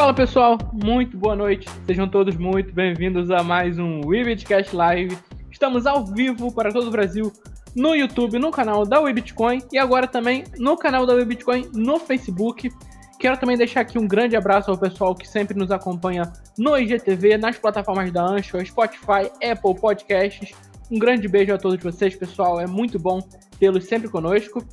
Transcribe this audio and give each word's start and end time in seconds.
Fala 0.00 0.14
pessoal, 0.14 0.56
muito 0.72 1.14
boa 1.18 1.36
noite. 1.36 1.68
Sejam 1.84 2.08
todos 2.08 2.34
muito 2.34 2.72
bem-vindos 2.72 3.30
a 3.30 3.42
mais 3.42 3.78
um 3.78 4.00
Webitcast 4.06 4.74
Live. 4.74 5.14
Estamos 5.50 5.84
ao 5.84 6.06
vivo 6.06 6.50
para 6.50 6.72
todo 6.72 6.88
o 6.88 6.90
Brasil 6.90 7.30
no 7.76 7.94
YouTube, 7.94 8.38
no 8.38 8.50
canal 8.50 8.86
da 8.86 8.98
Webitcoin 8.98 9.60
e 9.70 9.76
agora 9.76 10.06
também 10.06 10.44
no 10.56 10.74
canal 10.74 11.04
da 11.04 11.12
Webitcoin 11.12 11.68
no 11.74 11.98
Facebook. 11.98 12.70
Quero 13.18 13.36
também 13.36 13.58
deixar 13.58 13.82
aqui 13.82 13.98
um 13.98 14.08
grande 14.08 14.34
abraço 14.36 14.70
ao 14.70 14.78
pessoal 14.78 15.14
que 15.14 15.28
sempre 15.28 15.54
nos 15.54 15.70
acompanha 15.70 16.32
no 16.56 16.78
IGTV, 16.78 17.36
nas 17.36 17.58
plataformas 17.58 18.10
da 18.10 18.24
Anchor, 18.24 18.64
Spotify, 18.64 19.30
Apple 19.44 19.78
Podcasts. 19.78 20.52
Um 20.90 20.98
grande 20.98 21.28
beijo 21.28 21.52
a 21.52 21.58
todos 21.58 21.78
vocês, 21.78 22.16
pessoal. 22.16 22.58
É 22.58 22.66
muito 22.66 22.98
bom 22.98 23.20
tê-los 23.58 23.84
sempre 23.84 24.08
conosco. 24.08 24.66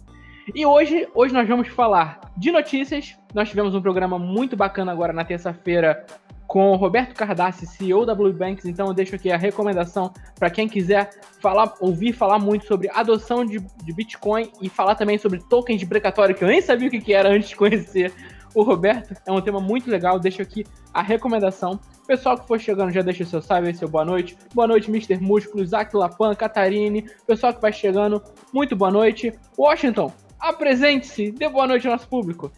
E 0.55 0.66
hoje, 0.66 1.07
hoje 1.14 1.34
nós 1.34 1.48
vamos 1.48 1.68
falar 1.68 2.32
de 2.38 2.52
notícias. 2.52 3.16
Nós 3.34 3.49
tivemos 3.49 3.76
um 3.76 3.81
programa 3.81 4.17
muito 4.17 4.55
bacana 4.55 4.94
agora 4.94 5.12
na 5.12 5.26
terça-feira 5.26 6.05
com 6.48 6.72
o 6.72 6.77
Roberto 6.77 7.13
Cardassi, 7.13 7.66
CEO 7.66 8.05
da 8.05 8.16
Blue 8.16 8.31
Banks. 8.31 8.66
Então 8.66 8.88
eu 8.88 8.94
deixo 8.94 9.16
aqui 9.16 9.30
a 9.30 9.36
recomendação 9.36 10.13
para 10.39 10.49
quem 10.49 10.67
quiser 10.70 11.09
falar, 11.41 11.73
ouvir 11.81 12.13
falar 12.13 12.39
muito 12.39 12.66
sobre 12.66 12.89
adoção 12.89 13.45
de, 13.45 13.59
de 13.59 13.94
Bitcoin 13.94 14.49
e 14.62 14.70
falar 14.70 14.95
também 14.95 15.17
sobre 15.17 15.39
tokens 15.39 15.81
de 15.81 15.86
precatório, 15.86 16.34
que 16.34 16.44
eu 16.44 16.48
nem 16.48 16.61
sabia 16.61 16.88
o 16.88 16.91
que, 16.91 17.02
que 17.02 17.14
era 17.14 17.30
antes 17.30 17.50
de 17.50 17.55
conhecer 17.58 18.14
o 18.55 18.64
Roberto. 18.64 19.14
É 19.25 19.31
um 19.31 19.41
tema 19.41 19.59
muito 19.59 19.91
legal. 19.91 20.17
Deixo 20.17 20.41
aqui 20.41 20.66
a 20.94 21.02
recomendação. 21.02 21.77
Pessoal 22.08 22.38
que 22.38 22.48
for 22.48 22.58
chegando, 22.58 22.94
já 22.94 23.02
deixa 23.02 23.23
o 23.23 23.27
seu 23.27 23.41
salve, 23.41 23.73
seu 23.73 23.89
boa 23.89 24.05
noite. 24.05 24.38
Boa 24.55 24.66
noite, 24.66 24.89
Mr. 24.89 25.17
Músculo, 25.20 25.61
Isaac 25.61 25.94
Lapan, 25.94 26.34
Catarine. 26.34 27.05
Pessoal 27.27 27.53
que 27.53 27.61
vai 27.61 27.73
chegando, 27.73 28.23
muito 28.53 28.77
boa 28.77 28.89
noite. 28.89 29.34
Washington, 29.58 30.14
Apresente-se, 30.40 31.32
dê 31.32 31.50
boa 31.50 31.68
noite 31.68 31.88
ao 31.88 31.94
nosso 31.94 32.08
público. 32.08 32.52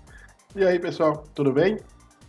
E 0.56 0.66
aí, 0.66 0.80
pessoal, 0.80 1.24
tudo 1.34 1.54
bem? 1.54 1.78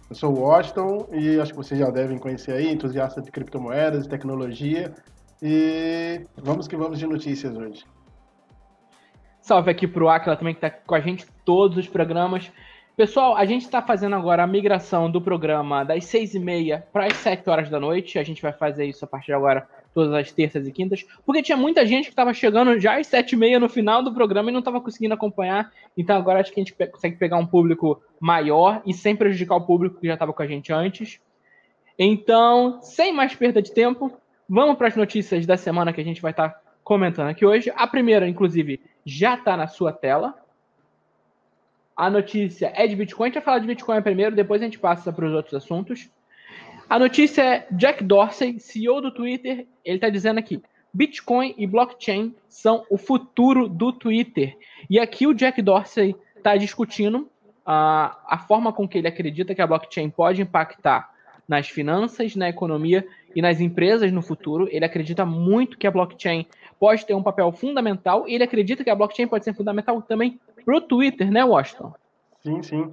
Eu 0.08 0.16
sou 0.16 0.33
o 0.33 0.41
Washington 0.41 1.08
e 1.12 1.41
acho 1.41 1.52
que 1.52 1.56
vocês 1.56 1.78
já 1.78 1.91
devem 1.91 2.19
conhecer 2.19 2.52
aí, 2.52 2.70
entusiasta 2.70 3.20
de 3.20 3.30
criptomoedas, 3.30 4.06
tecnologia. 4.06 4.92
E 5.42 6.24
vamos 6.36 6.69
que 6.69 6.77
vamos 6.77 6.98
de 6.98 7.06
notícias 7.06 7.56
hoje. 7.56 7.84
Salve 9.41 9.70
aqui 9.70 9.89
pro 9.89 10.08
Aquila 10.08 10.36
também 10.36 10.55
que 10.55 10.61
tá 10.61 10.70
com 10.70 10.94
a 10.94 11.00
gente 11.00 11.27
todos 11.44 11.78
os 11.78 11.89
programas. 11.89 12.52
Pessoal, 12.96 13.36
a 13.36 13.44
gente 13.44 13.62
está 13.62 13.80
fazendo 13.80 14.14
agora 14.14 14.44
a 14.44 14.46
migração 14.46 15.11
do 15.11 15.22
programa 15.22 15.84
das 15.84 16.05
seis 16.05 16.34
e 16.34 16.39
meia 16.39 16.86
para 16.92 17.06
as 17.06 17.14
sete 17.14 17.48
horas 17.48 17.70
da 17.70 17.80
noite. 17.80 18.19
A 18.19 18.22
gente 18.22 18.42
vai 18.42 18.52
fazer 18.52 18.84
isso 18.84 19.05
a 19.05 19.08
partir 19.08 19.27
de 19.27 19.33
agora 19.33 19.67
todas 19.92 20.12
as 20.14 20.33
terças 20.33 20.66
e 20.66 20.72
quintas, 20.72 21.05
porque 21.27 21.42
tinha 21.42 21.56
muita 21.56 21.84
gente 21.84 22.05
que 22.05 22.12
estava 22.12 22.33
chegando 22.33 22.78
já 22.78 22.98
às 22.98 23.06
sete 23.06 23.33
e 23.33 23.36
meia 23.36 23.58
no 23.58 23.69
final 23.69 24.02
do 24.02 24.14
programa 24.14 24.50
e 24.50 24.52
não 24.52 24.60
estava 24.60 24.80
conseguindo 24.80 25.14
acompanhar. 25.14 25.72
Então 25.96 26.16
agora 26.16 26.41
acho 26.41 26.52
que 26.52 26.60
a 26.60 26.64
gente 26.64 26.74
consegue 26.74 27.16
pegar 27.16 27.36
um 27.36 27.46
público 27.46 28.00
maior 28.20 28.83
e 28.86 28.94
sem 28.94 29.16
prejudicar 29.16 29.56
o 29.56 29.66
público 29.66 30.00
que 30.00 30.06
já 30.06 30.14
estava 30.14 30.33
com 30.33 30.42
a 30.42 30.46
gente 30.46 30.72
antes. 30.72 31.20
Então, 31.98 32.80
sem 32.83 33.12
mais 33.12 33.34
perda 33.34 33.61
de 33.61 33.72
tempo, 33.72 34.12
vamos 34.48 34.77
para 34.77 34.88
as 34.88 34.96
notícias 34.96 35.44
da 35.44 35.56
semana 35.56 35.92
que 35.92 36.00
a 36.00 36.05
gente 36.05 36.22
vai 36.22 36.30
estar 36.30 36.48
tá 36.48 36.61
comentando 36.83 37.28
aqui 37.28 37.44
hoje. 37.44 37.70
A 37.77 37.86
primeira, 37.86 38.28
inclusive, 38.28 38.80
já 39.05 39.34
está 39.34 39.56
na 39.56 39.66
sua 39.66 39.92
tela. 39.92 40.34
A 41.94 42.08
notícia 42.08 42.72
é 42.74 42.86
de 42.86 42.96
Bitcoin. 42.96 43.24
A 43.24 43.28
gente 43.28 43.34
vai 43.34 43.42
falar 43.42 43.58
de 43.58 43.66
Bitcoin 43.66 44.00
primeiro, 44.00 44.34
depois 44.34 44.62
a 44.62 44.64
gente 44.64 44.78
passa 44.78 45.12
para 45.12 45.27
os 45.27 45.34
outros 45.34 45.55
assuntos. 45.55 46.08
A 46.91 46.98
notícia 46.98 47.42
é 47.42 47.66
Jack 47.70 48.02
Dorsey, 48.02 48.58
CEO 48.58 49.00
do 49.00 49.12
Twitter, 49.12 49.64
ele 49.84 49.96
está 49.98 50.08
dizendo 50.08 50.38
aqui: 50.38 50.60
Bitcoin 50.92 51.55
e 51.56 51.64
blockchain 51.64 52.34
são 52.48 52.84
o 52.91 52.98
futuro 52.98 53.69
do 53.69 53.92
Twitter. 53.92 54.58
E 54.91 54.98
aqui 54.98 55.24
o 55.24 55.33
Jack 55.33 55.62
Dorsey 55.62 56.16
está 56.36 56.56
discutindo 56.56 57.30
a, 57.64 58.18
a 58.27 58.38
forma 58.38 58.72
com 58.72 58.88
que 58.88 58.98
ele 58.98 59.06
acredita 59.06 59.55
que 59.55 59.62
a 59.62 59.68
blockchain 59.68 60.11
pode 60.11 60.42
impactar 60.42 61.14
nas 61.46 61.68
finanças, 61.68 62.34
na 62.34 62.48
economia 62.48 63.06
e 63.36 63.41
nas 63.41 63.61
empresas 63.61 64.11
no 64.11 64.20
futuro. 64.20 64.68
Ele 64.68 64.84
acredita 64.84 65.24
muito 65.24 65.78
que 65.78 65.86
a 65.86 65.92
blockchain 65.92 66.45
pode 66.77 67.07
ter 67.07 67.14
um 67.14 67.22
papel 67.22 67.52
fundamental 67.52 68.28
e 68.28 68.34
ele 68.34 68.42
acredita 68.42 68.83
que 68.83 68.90
a 68.90 68.96
blockchain 68.96 69.28
pode 69.28 69.45
ser 69.45 69.55
fundamental 69.55 70.02
também 70.02 70.40
para 70.64 70.77
o 70.77 70.80
Twitter, 70.80 71.30
né, 71.30 71.45
Washington? 71.45 71.95
Sim, 72.42 72.62
sim. 72.64 72.92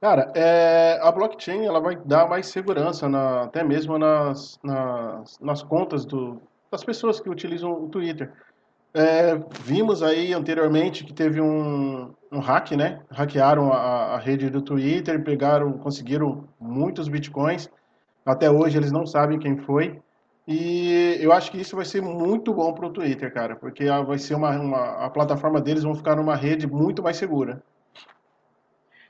Cara, 0.00 0.30
é, 0.36 0.98
a 1.02 1.10
blockchain 1.10 1.66
ela 1.66 1.80
vai 1.80 1.96
dar 1.96 2.28
mais 2.28 2.46
segurança, 2.46 3.08
na, 3.08 3.42
até 3.42 3.64
mesmo 3.64 3.98
nas, 3.98 4.58
nas, 4.62 5.38
nas 5.40 5.62
contas 5.62 6.04
do, 6.04 6.40
das 6.70 6.84
pessoas 6.84 7.18
que 7.18 7.28
utilizam 7.28 7.72
o 7.84 7.88
Twitter. 7.88 8.32
É, 8.94 9.34
vimos 9.62 10.02
aí 10.02 10.32
anteriormente 10.32 11.04
que 11.04 11.12
teve 11.12 11.40
um, 11.40 12.14
um 12.30 12.38
hack, 12.38 12.72
né? 12.72 13.00
Hackearam 13.10 13.72
a, 13.72 14.14
a 14.14 14.18
rede 14.18 14.48
do 14.48 14.62
Twitter, 14.62 15.22
pegaram, 15.24 15.72
conseguiram 15.72 16.44
muitos 16.60 17.08
bitcoins. 17.08 17.68
Até 18.24 18.48
hoje 18.50 18.78
eles 18.78 18.92
não 18.92 19.04
sabem 19.04 19.38
quem 19.38 19.58
foi. 19.58 20.00
E 20.46 21.18
eu 21.20 21.32
acho 21.32 21.50
que 21.50 21.60
isso 21.60 21.76
vai 21.76 21.84
ser 21.84 22.00
muito 22.00 22.54
bom 22.54 22.72
para 22.72 22.86
o 22.86 22.90
Twitter, 22.90 23.32
cara, 23.34 23.54
porque 23.56 23.84
vai 24.06 24.18
ser 24.18 24.34
uma, 24.34 24.50
uma, 24.58 25.04
a 25.04 25.10
plataforma 25.10 25.60
deles 25.60 25.82
vão 25.82 25.94
ficar 25.94 26.16
numa 26.16 26.34
rede 26.34 26.66
muito 26.66 27.02
mais 27.02 27.16
segura. 27.16 27.62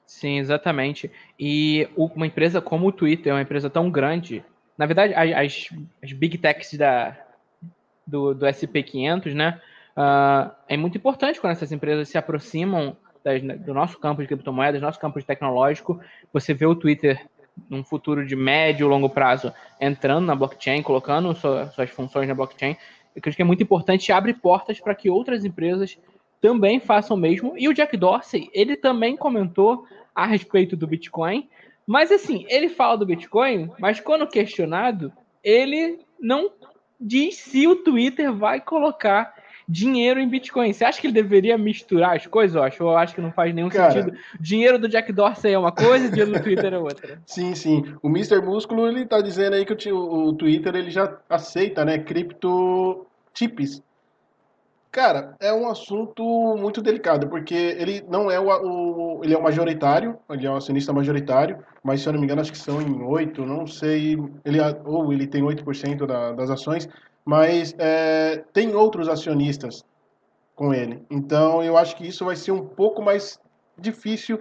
Sim, 0.08 0.38
exatamente. 0.38 1.12
E 1.38 1.86
uma 1.94 2.26
empresa 2.26 2.62
como 2.62 2.86
o 2.86 2.92
Twitter, 2.92 3.30
é 3.30 3.34
uma 3.34 3.42
empresa 3.42 3.68
tão 3.68 3.90
grande, 3.90 4.42
na 4.76 4.86
verdade, 4.86 5.12
as, 5.12 5.68
as 6.02 6.12
big 6.12 6.38
techs 6.38 6.78
da, 6.78 7.14
do, 8.06 8.32
do 8.32 8.46
SP500, 8.46 9.34
né, 9.34 9.60
uh, 9.94 10.50
é 10.66 10.78
muito 10.78 10.96
importante 10.96 11.38
quando 11.38 11.52
essas 11.52 11.72
empresas 11.72 12.08
se 12.08 12.16
aproximam 12.16 12.96
das, 13.22 13.42
do 13.42 13.74
nosso 13.74 13.98
campo 13.98 14.22
de 14.22 14.28
criptomoedas, 14.28 14.80
nosso 14.80 14.98
campo 14.98 15.20
de 15.20 15.26
tecnológico. 15.26 16.00
Você 16.32 16.54
vê 16.54 16.64
o 16.64 16.74
Twitter 16.74 17.26
num 17.68 17.84
futuro 17.84 18.24
de 18.24 18.34
médio 18.34 18.86
e 18.86 18.88
longo 18.88 19.10
prazo 19.10 19.52
entrando 19.78 20.24
na 20.24 20.34
blockchain, 20.34 20.82
colocando 20.82 21.34
sua, 21.34 21.66
suas 21.72 21.90
funções 21.90 22.26
na 22.26 22.34
blockchain. 22.34 22.78
Eu 23.14 23.22
acho 23.26 23.36
que 23.36 23.42
é 23.42 23.44
muito 23.44 23.62
importante 23.62 24.08
e 24.08 24.12
abre 24.12 24.32
portas 24.32 24.80
para 24.80 24.94
que 24.94 25.10
outras 25.10 25.44
empresas 25.44 25.98
também 26.40 26.80
façam 26.80 27.16
o 27.16 27.20
mesmo. 27.20 27.54
E 27.56 27.68
o 27.68 27.74
Jack 27.74 27.96
Dorsey, 27.96 28.50
ele 28.52 28.76
também 28.76 29.16
comentou 29.16 29.86
a 30.14 30.26
respeito 30.26 30.76
do 30.76 30.86
Bitcoin. 30.86 31.48
Mas 31.86 32.12
assim, 32.12 32.44
ele 32.48 32.68
fala 32.68 32.98
do 32.98 33.06
Bitcoin, 33.06 33.70
mas 33.78 33.98
quando 33.98 34.26
questionado, 34.26 35.12
ele 35.42 36.00
não 36.20 36.50
diz 37.00 37.36
se 37.36 37.66
o 37.66 37.76
Twitter 37.76 38.32
vai 38.32 38.60
colocar 38.60 39.34
dinheiro 39.68 40.18
em 40.18 40.28
Bitcoin. 40.28 40.72
Você 40.72 40.84
acha 40.84 41.00
que 41.00 41.06
ele 41.06 41.14
deveria 41.14 41.58
misturar 41.58 42.16
as 42.16 42.26
coisas? 42.26 42.56
Eu 42.56 42.62
acho, 42.62 42.82
eu 42.82 42.96
acho 42.96 43.14
que 43.14 43.20
não 43.20 43.30
faz 43.30 43.54
nenhum 43.54 43.68
Cara, 43.68 43.92
sentido. 43.92 44.18
Dinheiro 44.40 44.78
do 44.78 44.88
Jack 44.88 45.12
Dorsey 45.12 45.52
é 45.52 45.58
uma 45.58 45.70
coisa, 45.70 46.08
dinheiro 46.10 46.32
do 46.32 46.42
Twitter 46.42 46.72
é 46.72 46.78
outra. 46.78 47.20
Sim, 47.26 47.54
sim. 47.54 47.94
O 48.02 48.08
Mr. 48.08 48.40
Músculo 48.40 48.88
ele 48.88 49.04
tá 49.04 49.20
dizendo 49.20 49.54
aí 49.54 49.66
que 49.66 49.92
o, 49.92 50.28
o 50.28 50.32
Twitter 50.32 50.74
ele 50.74 50.90
já 50.90 51.18
aceita, 51.28 51.84
né, 51.84 51.98
cripto 51.98 53.06
chips. 53.34 53.82
Cara, 54.90 55.36
é 55.38 55.52
um 55.52 55.68
assunto 55.68 56.22
muito 56.56 56.80
delicado, 56.80 57.28
porque 57.28 57.54
ele 57.54 58.02
não 58.08 58.30
é 58.30 58.40
o, 58.40 58.48
o, 58.48 59.24
ele 59.24 59.34
é 59.34 59.38
o 59.38 59.42
majoritário, 59.42 60.18
ele 60.30 60.46
é 60.46 60.50
o 60.50 60.56
acionista 60.56 60.92
majoritário, 60.92 61.62
mas 61.82 62.00
se 62.00 62.08
eu 62.08 62.12
não 62.14 62.20
me 62.20 62.24
engano 62.24 62.40
acho 62.40 62.52
que 62.52 62.58
são 62.58 62.80
em 62.80 63.02
oito, 63.02 63.44
não 63.44 63.66
sei, 63.66 64.16
ele 64.44 64.58
ou 64.86 65.12
ele 65.12 65.26
tem 65.26 65.42
8% 65.42 66.06
da, 66.06 66.32
das 66.32 66.48
ações, 66.50 66.88
mas 67.22 67.74
é, 67.78 68.42
tem 68.52 68.74
outros 68.74 69.08
acionistas 69.08 69.84
com 70.56 70.72
ele. 70.72 71.04
Então 71.10 71.62
eu 71.62 71.76
acho 71.76 71.94
que 71.94 72.08
isso 72.08 72.24
vai 72.24 72.34
ser 72.34 72.52
um 72.52 72.64
pouco 72.64 73.02
mais 73.02 73.38
difícil 73.76 74.40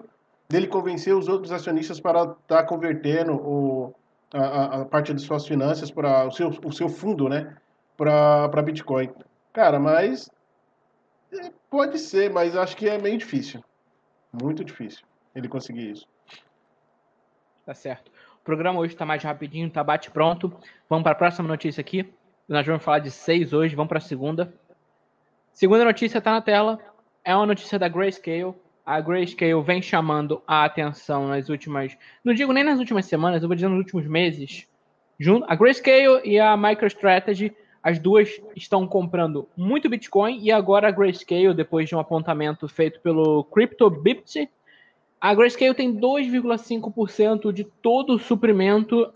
dele 0.50 0.68
convencer 0.68 1.14
os 1.14 1.28
outros 1.28 1.52
acionistas 1.52 2.00
para 2.00 2.22
estar 2.22 2.38
tá 2.48 2.64
convertendo 2.64 3.34
o, 3.34 3.94
a, 4.34 4.82
a, 4.82 4.86
parte 4.86 5.14
de 5.14 5.22
suas 5.22 5.46
finanças 5.46 5.92
para 5.92 6.26
o 6.26 6.32
seu, 6.32 6.50
o 6.64 6.72
seu 6.72 6.88
fundo, 6.88 7.28
né, 7.28 7.56
para 7.98 8.62
Bitcoin. 8.64 9.10
Cara, 9.52 9.80
mas 9.80 10.30
Pode 11.70 12.00
ser, 12.00 12.30
mas 12.30 12.56
acho 12.56 12.76
que 12.76 12.88
é 12.88 12.98
meio 12.98 13.18
difícil. 13.18 13.64
Muito 14.32 14.64
difícil 14.64 15.06
ele 15.36 15.48
conseguir 15.48 15.92
isso. 15.92 16.08
Tá 17.66 17.74
certo. 17.74 18.12
O 18.40 18.44
programa 18.44 18.80
hoje 18.80 18.94
está 18.94 19.06
mais 19.06 19.22
rapidinho, 19.24 19.70
tá 19.70 19.84
bate 19.84 20.10
pronto. 20.10 20.52
Vamos 20.90 21.04
para 21.04 21.12
a 21.12 21.16
próxima 21.16 21.48
notícia 21.48 21.82
aqui. 21.82 22.12
Nós 22.48 22.66
vamos 22.66 22.84
falar 22.84 23.00
de 23.00 23.12
seis 23.12 23.52
hoje, 23.52 23.76
vamos 23.76 23.90
para 23.90 23.98
a 23.98 24.02
segunda. 24.02 24.54
Segunda 25.52 25.84
notícia 25.84 26.18
está 26.18 26.32
na 26.32 26.42
tela. 26.42 26.80
É 27.24 27.36
uma 27.36 27.46
notícia 27.46 27.78
da 27.78 27.90
Grayscale. 27.90 28.56
A 28.86 29.02
Grayscale 29.02 29.62
vem 29.62 29.82
chamando 29.82 30.42
a 30.48 30.64
atenção 30.64 31.28
nas 31.28 31.50
últimas. 31.50 31.98
Não 32.24 32.34
digo 32.34 32.54
nem 32.54 32.64
nas 32.64 32.80
últimas 32.80 33.06
semanas, 33.06 33.44
eu 33.44 33.50
vou 33.50 33.56
dizer 33.56 33.68
nos 33.68 33.80
últimos 33.80 34.08
meses. 34.08 34.66
A 35.48 35.56
Grayscale 35.56 36.22
e 36.24 36.40
a 36.40 36.56
MicroStrategy 36.56 37.54
as 37.88 38.00
duas 38.00 38.42
estão 38.54 38.86
comprando 38.86 39.48
muito 39.56 39.88
Bitcoin 39.88 40.40
e 40.42 40.52
agora 40.52 40.90
a 40.90 40.92
Grayscale, 40.92 41.54
depois 41.54 41.88
de 41.88 41.96
um 41.96 42.00
apontamento 42.00 42.68
feito 42.68 43.00
pelo 43.00 43.46
CryptoBit, 43.46 44.50
a 45.22 45.34
Grayscale 45.34 45.74
tem 45.74 45.98
2,5% 45.98 47.54
de 47.54 47.64
todo 47.64 48.16
o 48.16 48.20
suprimento 48.20 49.10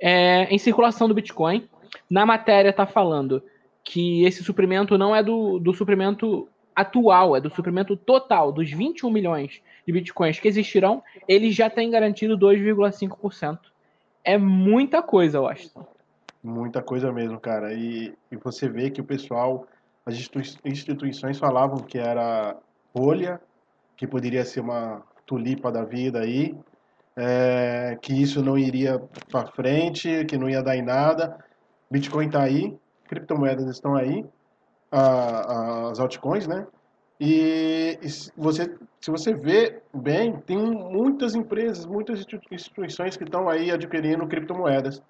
é, 0.00 0.44
em 0.44 0.56
circulação 0.56 1.06
do 1.06 1.12
Bitcoin. 1.12 1.68
Na 2.08 2.24
matéria 2.24 2.70
está 2.70 2.86
falando 2.86 3.42
que 3.84 4.24
esse 4.24 4.42
suprimento 4.42 4.96
não 4.96 5.14
é 5.14 5.22
do, 5.22 5.58
do 5.58 5.74
suprimento 5.74 6.48
atual, 6.74 7.36
é 7.36 7.40
do 7.42 7.54
suprimento 7.54 7.98
total 7.98 8.50
dos 8.50 8.70
21 8.70 9.10
milhões 9.10 9.60
de 9.86 9.92
bitcoins 9.92 10.40
que 10.40 10.48
existirão, 10.48 11.02
ele 11.28 11.52
já 11.52 11.68
tem 11.68 11.90
garantido 11.90 12.38
2,5%. 12.38 13.58
É 14.24 14.38
muita 14.38 15.02
coisa, 15.02 15.42
acho. 15.42 15.70
Muita 16.44 16.82
coisa 16.82 17.10
mesmo, 17.10 17.40
cara. 17.40 17.72
E, 17.72 18.14
e 18.30 18.36
você 18.36 18.68
vê 18.68 18.90
que 18.90 19.00
o 19.00 19.04
pessoal, 19.04 19.66
as 20.04 20.14
instituições 20.62 21.38
falavam 21.38 21.78
que 21.78 21.98
era 21.98 22.54
rolha, 22.94 23.40
que 23.96 24.06
poderia 24.06 24.44
ser 24.44 24.60
uma 24.60 25.02
tulipa 25.24 25.72
da 25.72 25.84
vida 25.84 26.20
aí, 26.20 26.54
é, 27.16 27.96
que 28.02 28.12
isso 28.12 28.42
não 28.42 28.58
iria 28.58 29.00
para 29.30 29.46
frente, 29.52 30.26
que 30.26 30.36
não 30.36 30.50
ia 30.50 30.62
dar 30.62 30.76
em 30.76 30.82
nada. 30.82 31.42
Bitcoin 31.90 32.26
está 32.26 32.42
aí, 32.42 32.76
criptomoedas 33.08 33.66
estão 33.66 33.94
aí, 33.94 34.26
a, 34.92 35.00
a, 35.00 35.90
as 35.92 35.98
altcoins, 35.98 36.46
né? 36.46 36.66
E, 37.18 37.98
e 38.02 38.08
você, 38.36 38.70
se 39.00 39.10
você 39.10 39.32
vê 39.32 39.80
bem, 39.94 40.36
tem 40.40 40.58
muitas 40.58 41.34
empresas, 41.34 41.86
muitas 41.86 42.26
instituições 42.50 43.16
que 43.16 43.24
estão 43.24 43.48
aí 43.48 43.70
adquirindo 43.70 44.26
criptomoedas. 44.26 45.00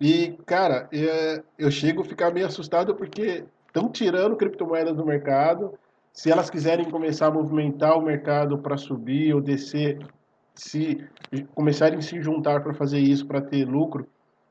E, 0.00 0.38
cara, 0.44 0.88
é, 0.92 1.42
eu 1.58 1.70
chego 1.70 2.02
a 2.02 2.04
ficar 2.04 2.32
meio 2.32 2.46
assustado 2.46 2.94
porque 2.94 3.44
estão 3.66 3.88
tirando 3.90 4.36
criptomoedas 4.36 4.96
do 4.96 5.06
mercado. 5.06 5.74
Se 6.12 6.30
elas 6.30 6.50
quiserem 6.50 6.90
começar 6.90 7.26
a 7.26 7.30
movimentar 7.30 7.98
o 7.98 8.02
mercado 8.02 8.58
para 8.58 8.76
subir 8.76 9.34
ou 9.34 9.40
descer, 9.40 9.98
se 10.54 11.04
começarem 11.54 11.98
a 11.98 12.02
se 12.02 12.20
juntar 12.20 12.62
para 12.62 12.74
fazer 12.74 12.98
isso, 12.98 13.26
para 13.26 13.40
ter 13.40 13.66
lucro, 13.66 14.06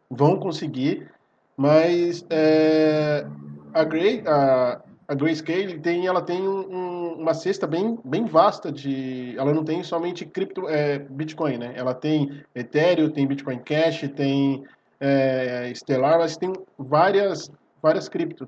vão 0.10 0.40
conseguir. 0.40 1.10
Mas 1.58 2.26
é, 2.30 3.26
a, 3.74 3.84
Grey, 3.84 4.24
a, 4.28 4.82
a 5.08 5.14
Grayscale 5.14 5.80
tem, 5.80 6.06
ela 6.06 6.22
tem 6.22 6.48
um, 6.48 7.14
uma 7.14 7.34
cesta 7.34 7.66
bem, 7.66 7.98
bem 8.04 8.26
vasta 8.26 8.72
de. 8.72 9.36
Ela 9.38 9.54
não 9.54 9.64
tem 9.64 9.84
somente 9.84 10.26
cripto, 10.26 10.68
é, 10.68 11.00
Bitcoin, 11.00 11.58
né? 11.58 11.74
Ela 11.76 11.94
tem 11.94 12.44
Ethereum, 12.54 13.10
tem 13.10 13.26
Bitcoin 13.26 13.60
Cash, 13.60 14.10
tem 14.16 14.64
é, 15.00 15.72
Stellar, 15.74 16.20
mas 16.20 16.38
tem 16.38 16.54
várias, 16.78 17.52
várias 17.82 18.10
cripto. 18.10 18.48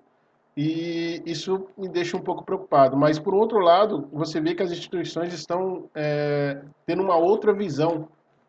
E 0.56 1.22
isso 1.26 1.68
me 1.78 1.88
deixa 1.88 2.18
um 2.18 2.22
pouco 2.22 2.44
preocupado. 2.44 2.98
Mas, 2.98 3.20
por 3.20 3.36
outro 3.36 3.60
lado, 3.60 4.08
você 4.12 4.42
vê 4.42 4.56
que 4.56 4.64
as 4.64 4.72
instituições 4.72 5.32
estão 5.32 5.88
é, 5.94 6.62
tendo 6.86 7.04
uma 7.04 7.16
outra 7.16 7.54
visão 7.54 8.08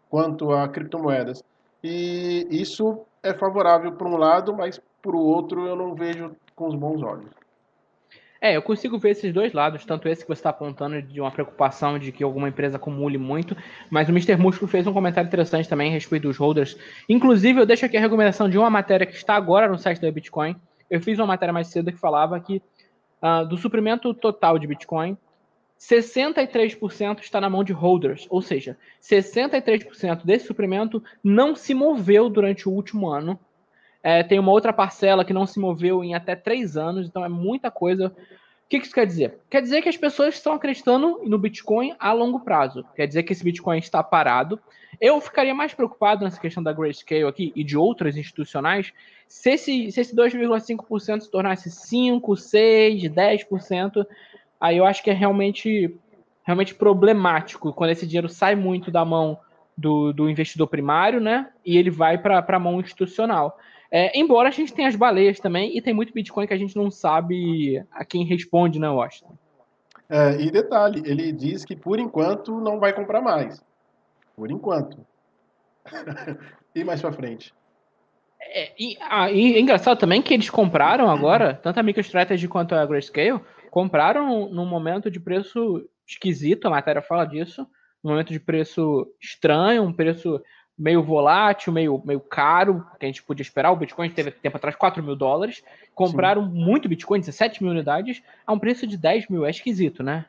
quanto 0.08 0.50
a 0.52 0.66
criptomoedas. 0.68 1.42
E 1.84 2.46
isso 2.50 3.00
é 3.22 3.34
favorável 3.34 3.92
por 3.92 4.06
um 4.06 4.16
lado, 4.16 4.54
mas 4.56 4.80
por 5.02 5.14
outro 5.14 5.66
eu 5.66 5.76
não 5.76 5.94
vejo 5.94 6.34
com 6.56 6.68
os 6.68 6.74
bons 6.74 7.02
olhos. 7.02 7.30
É, 8.40 8.56
eu 8.56 8.62
consigo 8.62 8.98
ver 8.98 9.10
esses 9.10 9.32
dois 9.32 9.52
lados, 9.52 9.84
tanto 9.84 10.08
esse 10.08 10.22
que 10.22 10.28
você 10.28 10.38
está 10.38 10.50
apontando 10.50 11.02
de 11.02 11.20
uma 11.20 11.30
preocupação 11.30 11.98
de 11.98 12.12
que 12.12 12.22
alguma 12.22 12.48
empresa 12.48 12.76
acumule 12.76 13.18
muito, 13.18 13.56
mas 13.90 14.08
o 14.08 14.12
Mr. 14.12 14.36
Músculo 14.36 14.70
fez 14.70 14.86
um 14.86 14.92
comentário 14.92 15.26
interessante 15.26 15.68
também 15.68 15.90
a 15.90 15.92
respeito 15.92 16.28
dos 16.28 16.36
holders. 16.36 16.76
Inclusive, 17.08 17.60
eu 17.60 17.66
deixo 17.66 17.84
aqui 17.84 17.96
a 17.96 18.00
recomendação 18.00 18.48
de 18.48 18.56
uma 18.56 18.70
matéria 18.70 19.06
que 19.06 19.16
está 19.16 19.34
agora 19.34 19.66
no 19.66 19.76
site 19.76 20.00
da 20.00 20.10
Bitcoin. 20.10 20.54
Eu 20.88 21.00
fiz 21.00 21.18
uma 21.18 21.26
matéria 21.26 21.52
mais 21.52 21.66
cedo 21.66 21.90
que 21.90 21.98
falava 21.98 22.38
que 22.38 22.62
uh, 23.20 23.44
do 23.44 23.56
suprimento 23.56 24.14
total 24.14 24.56
de 24.56 24.68
Bitcoin, 24.68 25.18
63% 25.80 27.20
está 27.20 27.40
na 27.40 27.50
mão 27.50 27.64
de 27.64 27.72
holders, 27.72 28.26
ou 28.30 28.40
seja, 28.40 28.76
63% 29.02 30.24
desse 30.24 30.46
suprimento 30.46 31.02
não 31.22 31.56
se 31.56 31.74
moveu 31.74 32.28
durante 32.28 32.68
o 32.68 32.72
último 32.72 33.08
ano 33.08 33.38
é, 34.08 34.22
tem 34.22 34.38
uma 34.38 34.52
outra 34.52 34.72
parcela 34.72 35.22
que 35.22 35.34
não 35.34 35.44
se 35.44 35.60
moveu 35.60 36.02
em 36.02 36.14
até 36.14 36.34
três 36.34 36.78
anos, 36.78 37.06
então 37.06 37.22
é 37.22 37.28
muita 37.28 37.70
coisa. 37.70 38.06
O 38.06 38.12
que 38.66 38.78
isso 38.78 38.94
quer 38.94 39.06
dizer? 39.06 39.38
Quer 39.50 39.60
dizer 39.60 39.82
que 39.82 39.88
as 39.90 39.98
pessoas 39.98 40.34
estão 40.34 40.54
acreditando 40.54 41.20
no 41.24 41.38
Bitcoin 41.38 41.94
a 42.00 42.10
longo 42.14 42.40
prazo. 42.40 42.86
Quer 42.96 43.06
dizer 43.06 43.22
que 43.22 43.34
esse 43.34 43.44
Bitcoin 43.44 43.76
está 43.76 44.02
parado. 44.02 44.58
Eu 44.98 45.20
ficaria 45.20 45.54
mais 45.54 45.74
preocupado 45.74 46.24
nessa 46.24 46.40
questão 46.40 46.62
da 46.62 46.72
Grayscale 46.72 47.24
aqui 47.24 47.52
e 47.54 47.62
de 47.62 47.76
outras 47.76 48.16
institucionais 48.16 48.94
se 49.26 49.50
esse, 49.50 49.92
se 49.92 50.00
esse 50.00 50.16
2,5% 50.16 51.20
se 51.20 51.30
tornasse 51.30 51.70
5, 51.70 52.34
6, 52.34 53.02
10%. 53.02 54.06
Aí 54.58 54.78
eu 54.78 54.86
acho 54.86 55.02
que 55.02 55.10
é 55.10 55.14
realmente, 55.14 55.94
realmente 56.44 56.74
problemático 56.74 57.74
quando 57.74 57.90
esse 57.90 58.06
dinheiro 58.06 58.30
sai 58.30 58.54
muito 58.54 58.90
da 58.90 59.04
mão 59.04 59.38
do, 59.76 60.14
do 60.14 60.30
investidor 60.30 60.66
primário, 60.66 61.20
né? 61.20 61.50
E 61.62 61.76
ele 61.76 61.90
vai 61.90 62.16
para 62.16 62.42
a 62.48 62.58
mão 62.58 62.80
institucional. 62.80 63.58
É, 63.90 64.18
embora 64.18 64.48
a 64.48 64.52
gente 64.52 64.72
tenha 64.72 64.88
as 64.88 64.96
baleias 64.96 65.40
também, 65.40 65.76
e 65.76 65.80
tem 65.80 65.94
muito 65.94 66.12
Bitcoin 66.12 66.46
que 66.46 66.54
a 66.54 66.58
gente 66.58 66.76
não 66.76 66.90
sabe 66.90 67.82
a 67.90 68.04
quem 68.04 68.24
responde, 68.24 68.78
né, 68.78 68.88
Washington? 68.88 69.36
É, 70.08 70.40
e 70.40 70.50
detalhe, 70.50 71.02
ele 71.04 71.32
diz 71.32 71.64
que 71.64 71.76
por 71.76 71.98
enquanto 71.98 72.60
não 72.60 72.78
vai 72.78 72.92
comprar 72.92 73.20
mais. 73.20 73.62
Por 74.36 74.50
enquanto. 74.50 74.98
e 76.74 76.84
mais 76.84 77.00
pra 77.00 77.12
frente. 77.12 77.52
É, 78.40 78.72
e, 78.78 78.96
ah, 79.00 79.30
e 79.30 79.54
é 79.54 79.60
engraçado 79.60 79.98
também 79.98 80.22
que 80.22 80.32
eles 80.32 80.48
compraram 80.48 81.10
agora, 81.10 81.54
tanto 81.54 81.80
a 81.80 81.82
MicroStrategy 81.82 82.48
quanto 82.48 82.74
a 82.74 82.86
Grayscale, 82.86 83.40
compraram 83.70 84.48
num 84.48 84.64
momento 84.64 85.10
de 85.10 85.20
preço 85.20 85.84
esquisito, 86.06 86.66
a 86.66 86.70
matéria 86.70 87.02
fala 87.02 87.26
disso, 87.26 87.66
um 88.02 88.10
momento 88.10 88.32
de 88.32 88.40
preço 88.40 89.06
estranho, 89.20 89.82
um 89.82 89.92
preço 89.92 90.40
meio 90.78 91.02
volátil, 91.02 91.72
meio, 91.72 92.00
meio 92.04 92.20
caro, 92.20 92.86
que 92.98 93.04
a 93.04 93.08
gente 93.08 93.22
podia 93.22 93.42
esperar. 93.42 93.72
O 93.72 93.76
Bitcoin 93.76 94.08
teve 94.10 94.30
tempo 94.30 94.56
atrás 94.56 94.76
4 94.76 95.02
mil 95.02 95.16
dólares. 95.16 95.62
Compraram 95.94 96.44
Sim. 96.44 96.52
muito 96.52 96.88
Bitcoin, 96.88 97.20
17 97.20 97.62
mil 97.62 97.72
unidades, 97.72 98.22
a 98.46 98.52
um 98.52 98.58
preço 98.58 98.86
de 98.86 98.96
10 98.96 99.28
mil. 99.28 99.44
É 99.44 99.50
esquisito, 99.50 100.02
né? 100.02 100.24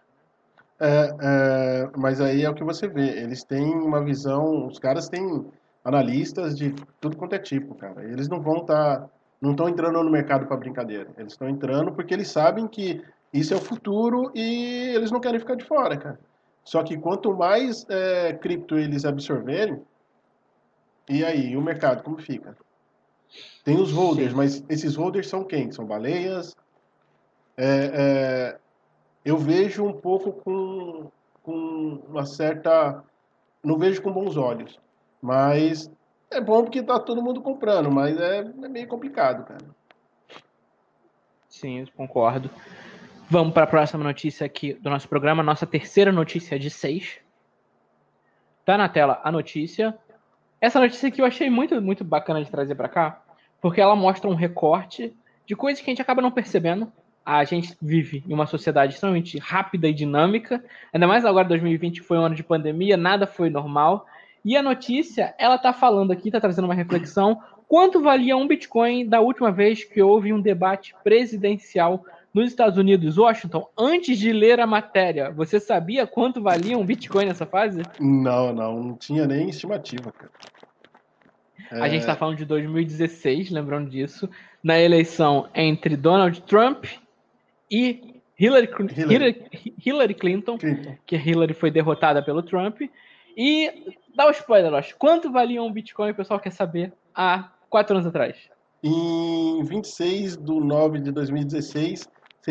É, 0.79 1.15
é, 1.21 1.89
mas 1.95 2.19
aí 2.19 2.43
é 2.43 2.49
o 2.49 2.55
que 2.55 2.63
você 2.63 2.87
vê. 2.87 3.21
Eles 3.21 3.43
têm 3.43 3.75
uma 3.75 4.03
visão. 4.03 4.65
Os 4.65 4.79
caras 4.79 5.07
têm 5.07 5.45
analistas 5.83 6.57
de 6.57 6.73
tudo 6.99 7.15
quanto 7.15 7.35
é 7.35 7.39
tipo, 7.39 7.75
cara. 7.75 8.03
Eles 8.03 8.27
não 8.27 8.41
vão 8.41 8.57
estar. 8.57 9.01
Tá, 9.01 9.09
não 9.41 9.51
estão 9.51 9.69
entrando 9.69 10.03
no 10.03 10.09
mercado 10.09 10.47
para 10.47 10.57
brincadeira. 10.57 11.07
Eles 11.17 11.33
estão 11.33 11.47
entrando 11.47 11.91
porque 11.91 12.13
eles 12.13 12.29
sabem 12.29 12.67
que 12.67 13.01
isso 13.33 13.53
é 13.53 13.57
o 13.57 13.61
futuro 13.61 14.31
e 14.35 14.91
eles 14.95 15.11
não 15.11 15.21
querem 15.21 15.39
ficar 15.39 15.55
de 15.55 15.63
fora, 15.63 15.95
cara. 15.95 16.19
Só 16.63 16.83
que 16.83 16.97
quanto 16.97 17.33
mais 17.33 17.85
é, 17.89 18.33
cripto 18.33 18.77
eles 18.77 19.05
absorverem, 19.05 19.81
e 21.09 21.25
aí, 21.25 21.57
o 21.57 21.61
mercado, 21.61 22.03
como 22.03 22.19
fica? 22.19 22.55
Tem 23.63 23.77
os 23.77 23.91
holders, 23.91 24.31
Sim. 24.31 24.37
mas 24.37 24.63
esses 24.69 24.95
holders 24.95 25.27
são 25.27 25.43
quem? 25.43 25.71
São 25.71 25.85
baleias? 25.85 26.55
É, 27.57 27.91
é, 27.93 28.59
eu 29.25 29.37
vejo 29.37 29.83
um 29.83 29.93
pouco 29.93 30.31
com, 30.31 31.11
com 31.43 32.03
uma 32.07 32.25
certa. 32.25 33.03
Não 33.63 33.77
vejo 33.77 34.01
com 34.01 34.11
bons 34.11 34.37
olhos. 34.37 34.79
Mas 35.21 35.91
é 36.31 36.39
bom 36.39 36.63
porque 36.63 36.81
tá 36.81 36.99
todo 36.99 37.21
mundo 37.21 37.41
comprando, 37.41 37.91
mas 37.91 38.17
é, 38.19 38.39
é 38.39 38.43
meio 38.43 38.87
complicado, 38.87 39.43
cara. 39.45 39.65
Sim, 41.49 41.85
concordo. 41.97 42.49
Vamos 43.29 43.53
para 43.53 43.63
a 43.63 43.67
próxima 43.67 44.03
notícia 44.03 44.45
aqui 44.45 44.73
do 44.73 44.89
nosso 44.89 45.09
programa, 45.09 45.43
nossa 45.43 45.65
terceira 45.65 46.11
notícia 46.11 46.57
de 46.57 46.69
seis. 46.69 47.19
Tá 48.63 48.77
na 48.77 48.87
tela 48.87 49.19
a 49.23 49.31
notícia. 49.31 49.97
Essa 50.61 50.79
notícia 50.79 51.07
aqui 51.07 51.21
eu 51.21 51.25
achei 51.25 51.49
muito, 51.49 51.81
muito 51.81 52.03
bacana 52.03 52.43
de 52.43 52.51
trazer 52.51 52.75
para 52.75 52.89
cá, 52.89 53.21
porque 53.61 53.79
ela 53.79 53.95
mostra 53.95 54.29
um 54.29 54.35
recorte 54.35 55.13
de 55.45 55.55
coisas 55.55 55.81
que 55.81 55.89
a 55.89 55.91
gente 55.91 56.01
acaba 56.01 56.21
não 56.21 56.31
percebendo. 56.31 56.91
A 57.25 57.43
gente 57.43 57.77
vive 57.81 58.23
em 58.27 58.33
uma 58.33 58.45
sociedade 58.45 58.93
extremamente 58.93 59.37
rápida 59.37 59.87
e 59.87 59.93
dinâmica, 59.93 60.63
ainda 60.91 61.07
mais 61.07 61.25
agora 61.25 61.47
2020 61.47 62.01
foi 62.01 62.17
um 62.17 62.25
ano 62.25 62.35
de 62.35 62.43
pandemia, 62.43 62.97
nada 62.97 63.25
foi 63.25 63.49
normal. 63.49 64.05
E 64.43 64.57
a 64.57 64.63
notícia, 64.63 65.33
ela 65.37 65.57
tá 65.57 65.71
falando 65.71 66.11
aqui, 66.11 66.31
tá 66.31 66.41
trazendo 66.41 66.65
uma 66.65 66.73
reflexão, 66.73 67.41
quanto 67.67 68.01
valia 68.01 68.35
um 68.35 68.47
Bitcoin 68.47 69.07
da 69.07 69.21
última 69.21 69.51
vez 69.51 69.83
que 69.83 70.01
houve 70.01 70.33
um 70.33 70.41
debate 70.41 70.95
presidencial 71.03 72.03
nos 72.33 72.49
Estados 72.49 72.77
Unidos, 72.77 73.17
Washington, 73.17 73.67
antes 73.77 74.17
de 74.17 74.31
ler 74.31 74.59
a 74.59 74.67
matéria, 74.67 75.31
você 75.31 75.59
sabia 75.59 76.05
quanto 76.05 76.41
valia 76.41 76.77
um 76.77 76.85
Bitcoin 76.85 77.25
nessa 77.25 77.45
fase? 77.45 77.81
Não, 77.99 78.53
não, 78.53 78.83
não 78.83 78.95
tinha 78.95 79.25
nem 79.25 79.49
estimativa, 79.49 80.11
cara. 80.11 80.31
É... 81.71 81.81
A 81.81 81.89
gente 81.89 82.01
está 82.01 82.15
falando 82.15 82.37
de 82.37 82.45
2016, 82.45 83.51
lembrando 83.51 83.89
disso, 83.89 84.29
na 84.63 84.79
eleição 84.79 85.47
entre 85.53 85.95
Donald 85.95 86.41
Trump 86.43 86.85
e 87.69 88.21
Hillary, 88.39 88.69
Hillary. 88.95 89.45
Hillary 89.85 90.13
Clinton, 90.13 90.57
Clinton, 90.57 90.97
que 91.05 91.15
Hillary 91.15 91.53
foi 91.53 91.69
derrotada 91.69 92.23
pelo 92.23 92.41
Trump. 92.41 92.81
E 93.35 93.95
dá 94.15 94.25
o 94.25 94.29
um 94.29 94.31
spoiler, 94.31 94.73
acho. 94.73 94.95
Quanto 94.97 95.31
valia 95.31 95.61
um 95.61 95.71
Bitcoin, 95.71 96.11
o 96.11 96.15
pessoal 96.15 96.39
quer 96.39 96.51
saber, 96.51 96.93
há 97.13 97.51
quatro 97.69 97.95
anos 97.95 98.07
atrás? 98.07 98.35
Em 98.81 99.61
26 99.63 100.37
de 100.37 100.53
9 100.53 100.99
de 100.99 101.11
2016, 101.11 102.07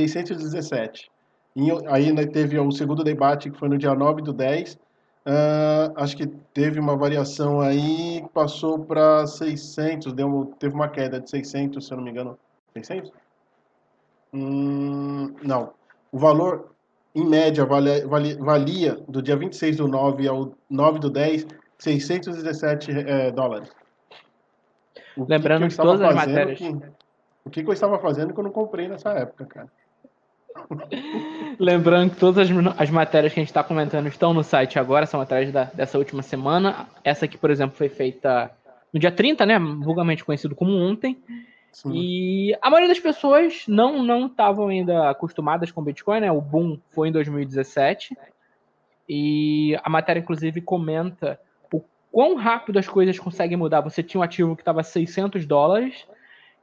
617. 0.07 1.11
E 1.57 1.71
aí 1.89 2.13
né, 2.13 2.27
teve 2.27 2.59
o 2.59 2.71
segundo 2.71 3.03
debate, 3.03 3.51
que 3.51 3.59
foi 3.59 3.69
no 3.69 3.79
dia 3.79 3.95
9 3.95 4.23
do 4.23 4.33
10. 4.33 4.75
Uh, 4.75 4.79
ah, 5.27 5.93
acho 5.97 6.17
que 6.17 6.27
teve 6.55 6.79
uma 6.79 6.97
variação 6.97 7.61
aí, 7.61 8.25
passou 8.33 8.79
para 8.79 9.27
600, 9.27 10.13
deu, 10.13 10.55
teve 10.59 10.75
uma 10.75 10.89
queda 10.89 11.21
de 11.21 11.29
600, 11.29 11.85
se 11.85 11.93
eu 11.93 11.97
não 11.97 12.05
me 12.05 12.11
engano. 12.11 12.39
600? 12.75 13.11
Hum, 14.33 15.35
não. 15.43 15.73
o 16.13 16.19
valor, 16.19 16.73
em 17.15 17.27
média, 17.27 17.65
valia, 17.65 18.07
valia 18.39 18.95
do 19.09 19.21
dia 19.21 19.37
26 19.37 19.79
do 19.79 19.89
9 19.89 20.29
ao 20.29 20.53
9 20.71 20.99
do 20.99 21.11
10, 21.11 21.47
617 21.79 22.91
é, 22.93 23.31
dólares. 23.33 23.71
O 25.17 25.27
Lembrando 25.29 25.63
que, 25.63 25.71
que 25.71 25.77
todas 25.77 26.01
as 26.01 26.15
matérias. 26.15 26.59
Que, 26.59 26.69
o 27.45 27.51
que, 27.51 27.63
que 27.63 27.69
eu 27.69 27.73
estava 27.73 27.99
fazendo 27.99 28.33
que 28.33 28.39
eu 28.39 28.45
não 28.45 28.53
comprei 28.53 28.87
nessa 28.87 29.11
época, 29.11 29.47
cara? 29.47 29.69
Lembrando 31.59 32.11
que 32.11 32.17
todas 32.17 32.51
as, 32.51 32.57
as, 32.79 32.91
matérias 32.91 33.33
que 33.33 33.41
a 33.41 33.43
gente 33.43 33.51
está 33.51 33.65
comentando 33.65 34.07
estão 34.07 34.33
no 34.33 34.45
site 34.45 34.79
agora, 34.79 35.07
são 35.07 35.21
matérias 35.21 35.53
da, 35.53 35.65
dessa 35.65 35.99
última 35.99 36.23
semana. 36.23 36.87
Essa 37.03 37.25
aqui, 37.25 37.37
por 37.37 37.51
exemplo, 37.51 37.77
foi 37.77 37.89
feita 37.89 38.51
no 38.93 39.01
dia 39.01 39.11
30, 39.11 39.45
né? 39.47 39.59
Vulgarmente 39.59 40.25
conhecido 40.25 40.55
como 40.55 40.73
ontem. 40.73 41.19
Sim. 41.73 41.93
E 41.95 42.57
a 42.63 42.71
maioria 42.71 42.89
das 42.89 43.01
pessoas 43.01 43.65
não 43.69 44.03
não 44.03 44.27
estavam 44.27 44.69
ainda 44.69 45.11
acostumadas 45.11 45.71
com 45.71 45.83
Bitcoin, 45.83 46.21
né? 46.21 46.33
O 46.33 46.41
boom 46.41 46.79
foi 46.91 47.09
em 47.09 47.13
2017. 47.13 48.17
E 49.09 49.79
a 49.83 49.89
matéria, 49.89 50.21
inclusive, 50.21 50.61
comenta 50.61 51.41
o 51.73 51.83
quão 52.13 52.37
rápido 52.37 52.79
as 52.79 52.87
coisas 52.87 53.19
conseguem 53.19 53.57
mudar. 53.57 53.81
Você 53.81 54.03
tinha 54.03 54.21
um 54.21 54.25
ativo 54.25 54.55
que 54.55 54.63
estava 54.63 54.83
600 54.83 55.47
dólares 55.47 56.07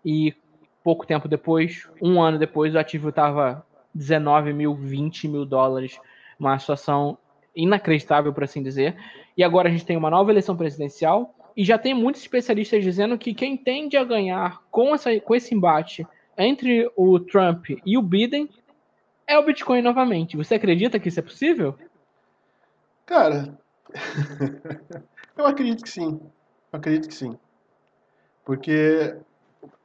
e 0.04 0.36
pouco 0.84 1.08
tempo 1.08 1.28
depois, 1.28 1.90
um 2.00 2.22
ano 2.22 2.38
depois, 2.38 2.76
o 2.76 2.78
ativo 2.78 3.10
estava 3.10 3.66
19 3.96 4.54
mil, 4.54 4.76
20 4.76 5.28
mil 5.30 5.46
dólares. 5.46 6.00
Uma 6.38 6.60
situação 6.60 7.18
inacreditável, 7.56 8.34
por 8.34 8.44
assim 8.44 8.62
dizer. 8.62 8.96
E 9.38 9.44
agora 9.44 9.70
a 9.70 9.72
gente 9.72 9.86
tem 9.86 9.96
uma 9.96 10.10
nova 10.10 10.32
eleição 10.32 10.56
presidencial 10.56 11.34
e 11.56 11.64
já 11.64 11.78
tem 11.78 11.94
muitos 11.94 12.22
especialistas 12.22 12.84
dizendo 12.84 13.18
que 13.18 13.34
quem 13.34 13.56
tende 13.56 13.96
a 13.96 14.04
ganhar 14.04 14.62
com, 14.70 14.94
essa, 14.94 15.18
com 15.22 15.34
esse 15.34 15.56
embate 15.56 16.06
entre 16.38 16.92
o 16.98 17.18
Trump 17.20 17.70
e 17.86 17.98
o 17.98 18.02
Biden 18.02 18.50
é 19.26 19.40
o 19.40 19.46
Bitcoin 19.46 19.82
novamente. 19.82 20.36
Você 20.36 20.56
acredita 20.56 21.00
que 21.00 21.08
isso 21.08 21.20
é 21.20 21.24
possível? 21.24 21.76
Cara, 23.06 23.58
eu 25.38 25.46
acredito 25.46 25.84
que 25.84 25.90
sim. 25.90 26.20
Eu 26.72 26.78
acredito 26.80 27.08
que 27.08 27.16
sim. 27.16 27.38
Porque 28.44 29.16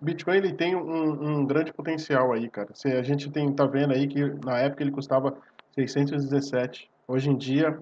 Bitcoin 0.00 0.36
ele 0.36 0.52
tem 0.52 0.74
um, 0.74 1.40
um, 1.40 1.46
grande 1.46 1.72
potencial 1.72 2.32
aí, 2.32 2.48
cara. 2.48 2.70
Se 2.74 2.88
a 2.88 3.02
gente 3.02 3.30
tem, 3.30 3.52
tá 3.52 3.66
vendo 3.66 3.92
aí 3.92 4.06
que 4.06 4.20
na 4.44 4.58
época 4.58 4.82
ele 4.82 4.90
custava 4.90 5.36
617. 5.74 6.90
Hoje 7.06 7.30
em 7.30 7.36
dia, 7.36 7.78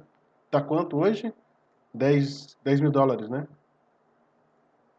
tá 0.51 0.61
quanto 0.61 0.97
hoje? 0.97 1.33
10, 1.95 2.57
10 2.65 2.81
mil 2.81 2.91
dólares, 2.91 3.29
né? 3.29 3.47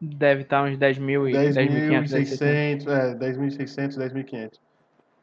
Deve 0.00 0.42
estar 0.42 0.64
uns 0.64 0.78
10 0.78 0.98
mil 0.98 1.28
e 1.28 1.32
10.600, 1.32 2.88
é, 2.88 3.14
10.600, 3.14 3.98
10.500. 3.98 4.52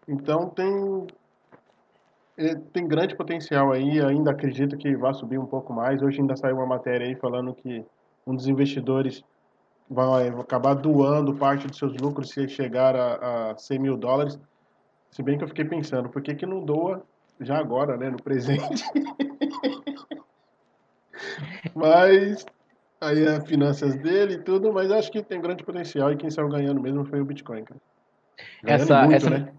Então 0.07 0.49
tem 0.49 1.07
tem 2.71 2.87
grande 2.87 3.15
potencial 3.15 3.71
aí, 3.71 3.99
ainda 3.99 4.29
acredito 4.29 4.77
que 4.77 4.95
vai 4.95 5.13
subir 5.13 5.39
um 5.39 5.45
pouco 5.45 5.73
mais. 5.73 6.01
Hoje 6.03 6.21
ainda 6.21 6.35
saiu 6.35 6.57
uma 6.57 6.67
matéria 6.67 7.07
aí 7.07 7.15
falando 7.15 7.53
que 7.53 7.83
um 8.27 8.35
dos 8.35 8.47
investidores 8.47 9.23
vai 9.89 10.29
acabar 10.29 10.73
doando 10.73 11.33
parte 11.33 11.67
dos 11.67 11.77
seus 11.77 11.95
lucros 11.97 12.29
se 12.29 12.47
chegar 12.47 12.95
a, 12.95 13.51
a 13.51 13.57
100 13.57 13.79
mil 13.79 13.97
dólares. 13.97 14.39
Se 15.11 15.23
bem 15.23 15.37
que 15.37 15.43
eu 15.43 15.47
fiquei 15.47 15.65
pensando, 15.65 16.09
por 16.09 16.21
que, 16.21 16.35
que 16.35 16.45
não 16.45 16.63
doa 16.63 17.03
já 17.39 17.57
agora, 17.57 17.97
né, 17.97 18.09
no 18.09 18.21
presente? 18.21 18.83
Mas 21.73 22.45
aí 22.99 23.27
as 23.27 23.47
finanças 23.47 23.95
dele 23.95 24.35
e 24.35 24.43
tudo, 24.43 24.73
mas 24.73 24.91
acho 24.91 25.11
que 25.11 25.21
tem 25.21 25.39
grande 25.39 25.63
potencial 25.63 26.11
e 26.11 26.17
quem 26.17 26.29
saiu 26.29 26.49
ganhando 26.49 26.81
mesmo 26.81 27.05
foi 27.05 27.21
o 27.21 27.25
Bitcoin, 27.25 27.63
cara. 27.63 27.79
Ganhando 28.63 28.81
essa, 28.81 29.01
muito, 29.01 29.15
essa, 29.15 29.29
né? 29.29 29.53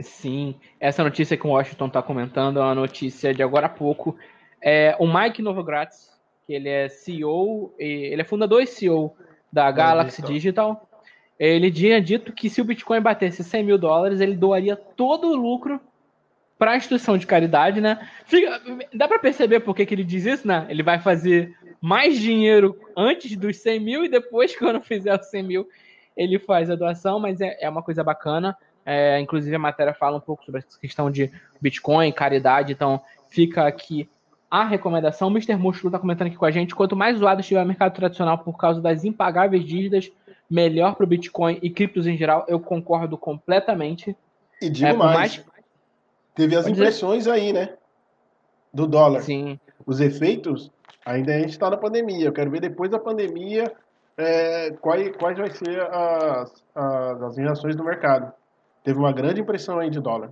Sim, 0.00 0.56
essa 0.78 1.02
notícia 1.02 1.36
que 1.36 1.46
o 1.46 1.50
Washington 1.50 1.86
está 1.86 2.02
comentando 2.02 2.60
é 2.60 2.62
uma 2.62 2.74
notícia 2.74 3.34
de 3.34 3.42
agora 3.42 3.66
a 3.66 3.70
pouco. 3.70 4.16
É, 4.60 4.96
o 4.98 5.06
Mike 5.06 5.42
Novogratz, 5.42 6.10
que 6.46 6.52
ele 6.52 6.68
é 6.68 6.88
CEO, 6.88 7.74
ele 7.78 8.20
é 8.20 8.24
fundador 8.24 8.62
e 8.62 8.66
CEO 8.66 9.16
da 9.54 9.70
Galaxy 9.70 10.20
é 10.20 10.26
Digital. 10.26 10.88
Ele 11.38 11.70
tinha 11.70 12.00
dito 12.00 12.32
que 12.32 12.50
se 12.50 12.60
o 12.60 12.64
Bitcoin 12.64 13.00
batesse 13.00 13.44
100 13.44 13.62
mil 13.62 13.78
dólares, 13.78 14.20
ele 14.20 14.36
doaria 14.36 14.74
todo 14.74 15.28
o 15.28 15.36
lucro 15.36 15.80
para 16.58 16.72
a 16.72 16.76
instituição 16.76 17.16
de 17.16 17.26
caridade, 17.26 17.80
né? 17.80 18.08
Fica, 18.26 18.60
dá 18.92 19.06
para 19.06 19.18
perceber 19.18 19.60
por 19.60 19.74
que, 19.74 19.86
que 19.86 19.94
ele 19.94 20.04
diz 20.04 20.24
isso, 20.24 20.46
né? 20.46 20.66
Ele 20.68 20.82
vai 20.82 20.98
fazer 20.98 21.56
mais 21.80 22.18
dinheiro 22.18 22.76
antes 22.96 23.36
dos 23.36 23.56
100 23.58 23.80
mil 23.80 24.04
e 24.04 24.08
depois, 24.08 24.54
quando 24.58 24.80
fizer 24.80 25.18
os 25.18 25.26
100 25.26 25.42
mil, 25.42 25.68
ele 26.16 26.38
faz 26.38 26.68
a 26.68 26.74
doação, 26.74 27.20
mas 27.20 27.40
é, 27.40 27.56
é 27.60 27.68
uma 27.68 27.82
coisa 27.82 28.02
bacana. 28.02 28.56
É, 28.84 29.20
inclusive, 29.20 29.54
a 29.54 29.58
matéria 29.58 29.94
fala 29.94 30.16
um 30.16 30.20
pouco 30.20 30.44
sobre 30.44 30.60
essa 30.60 30.78
questão 30.78 31.10
de 31.10 31.30
Bitcoin, 31.60 32.10
caridade, 32.12 32.72
então 32.72 33.00
fica 33.30 33.66
aqui 33.66 34.08
a 34.54 34.62
recomendação. 34.62 35.26
O 35.26 35.30
Mr. 35.32 35.56
Músculo 35.56 35.88
está 35.88 35.98
comentando 35.98 36.28
aqui 36.28 36.36
com 36.36 36.44
a 36.44 36.50
gente: 36.52 36.76
quanto 36.76 36.94
mais 36.94 37.18
zoado 37.18 37.40
estiver 37.40 37.60
o 37.60 37.66
mercado 37.66 37.92
tradicional 37.92 38.38
por 38.38 38.56
causa 38.56 38.80
das 38.80 39.04
impagáveis 39.04 39.64
dívidas, 39.64 40.12
melhor 40.48 40.94
para 40.94 41.02
o 41.02 41.08
Bitcoin 41.08 41.58
e 41.60 41.68
criptos 41.68 42.06
em 42.06 42.16
geral. 42.16 42.44
Eu 42.46 42.60
concordo 42.60 43.18
completamente. 43.18 44.16
E 44.62 44.70
digo 44.70 44.90
é, 44.90 44.92
mais, 44.92 45.38
mais, 45.38 45.44
teve 46.36 46.54
as 46.54 46.68
impressões 46.68 47.26
aí, 47.26 47.52
né? 47.52 47.74
Do 48.72 48.86
dólar. 48.86 49.22
Sim. 49.22 49.58
Os 49.84 50.00
efeitos, 50.00 50.70
ainda 51.04 51.34
a 51.34 51.38
gente 51.40 51.50
está 51.50 51.68
na 51.68 51.76
pandemia. 51.76 52.26
Eu 52.26 52.32
quero 52.32 52.50
ver 52.52 52.60
depois 52.60 52.88
da 52.88 52.98
pandemia 52.98 53.64
é, 54.16 54.70
quais, 54.80 55.16
quais 55.16 55.36
vai 55.36 55.50
ser 55.50 55.80
as, 55.80 56.64
as, 56.72 57.22
as 57.22 57.36
reações 57.36 57.74
do 57.74 57.82
mercado. 57.82 58.32
Teve 58.84 59.00
uma 59.00 59.12
grande 59.12 59.40
impressão 59.40 59.80
aí 59.80 59.90
de 59.90 59.98
dólar. 59.98 60.30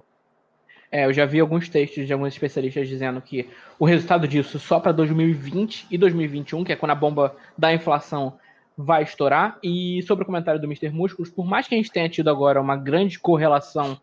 É, 0.95 1.07
eu 1.07 1.13
já 1.15 1.25
vi 1.25 1.41
alguns 1.41 1.71
textos 1.71 2.07
de 2.07 2.13
alguns 2.13 2.35
especialistas 2.35 2.87
dizendo 2.87 3.19
que 3.23 3.49
o 3.79 3.87
resultado 3.87 4.29
disso 4.29 4.59
só 4.59 4.79
para 4.79 4.93
2020 4.93 5.87
e 5.91 5.97
2021, 5.97 6.63
que 6.65 6.73
é 6.73 6.77
quando 6.77 6.91
a 6.91 6.95
bomba 6.95 7.35
da 7.57 7.73
inflação 7.73 8.35
vai 8.77 9.03
estourar. 9.03 9.59
E 9.63 10.03
sobre 10.03 10.23
o 10.23 10.27
comentário 10.27 10.61
do 10.61 10.67
Mr. 10.67 10.91
Músculos, 10.91 11.31
por 11.31 11.47
mais 11.47 11.67
que 11.67 11.75
a 11.75 11.79
gente 11.79 11.91
tenha 11.91 12.11
tido 12.11 12.29
agora 12.29 12.61
uma 12.61 12.77
grande 12.77 13.19
correlação 13.19 13.99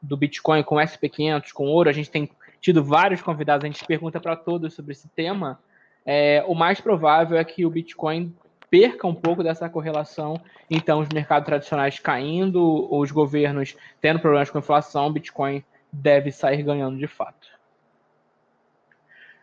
do 0.00 0.16
Bitcoin 0.16 0.62
com 0.62 0.76
SP500, 0.76 1.50
com 1.52 1.66
ouro, 1.66 1.90
a 1.90 1.92
gente 1.92 2.08
tem 2.08 2.30
tido 2.60 2.84
vários 2.84 3.20
convidados, 3.20 3.64
a 3.64 3.68
gente 3.68 3.84
pergunta 3.84 4.20
para 4.20 4.36
todos 4.36 4.74
sobre 4.74 4.92
esse 4.92 5.08
tema. 5.08 5.58
É, 6.06 6.44
o 6.46 6.54
mais 6.54 6.80
provável 6.80 7.36
é 7.36 7.42
que 7.42 7.66
o 7.66 7.70
Bitcoin 7.70 8.32
perca 8.70 9.08
um 9.08 9.14
pouco 9.14 9.42
dessa 9.42 9.68
correlação. 9.68 10.40
Então, 10.70 11.00
os 11.00 11.08
mercados 11.08 11.46
tradicionais 11.46 11.98
caindo, 11.98 12.88
os 12.94 13.10
governos 13.10 13.74
tendo 14.00 14.20
problemas 14.20 14.50
com 14.50 14.60
inflação, 14.60 15.08
o 15.08 15.12
Bitcoin 15.12 15.64
deve 15.92 16.30
sair 16.30 16.62
ganhando 16.62 16.98
de 16.98 17.06
fato. 17.06 17.48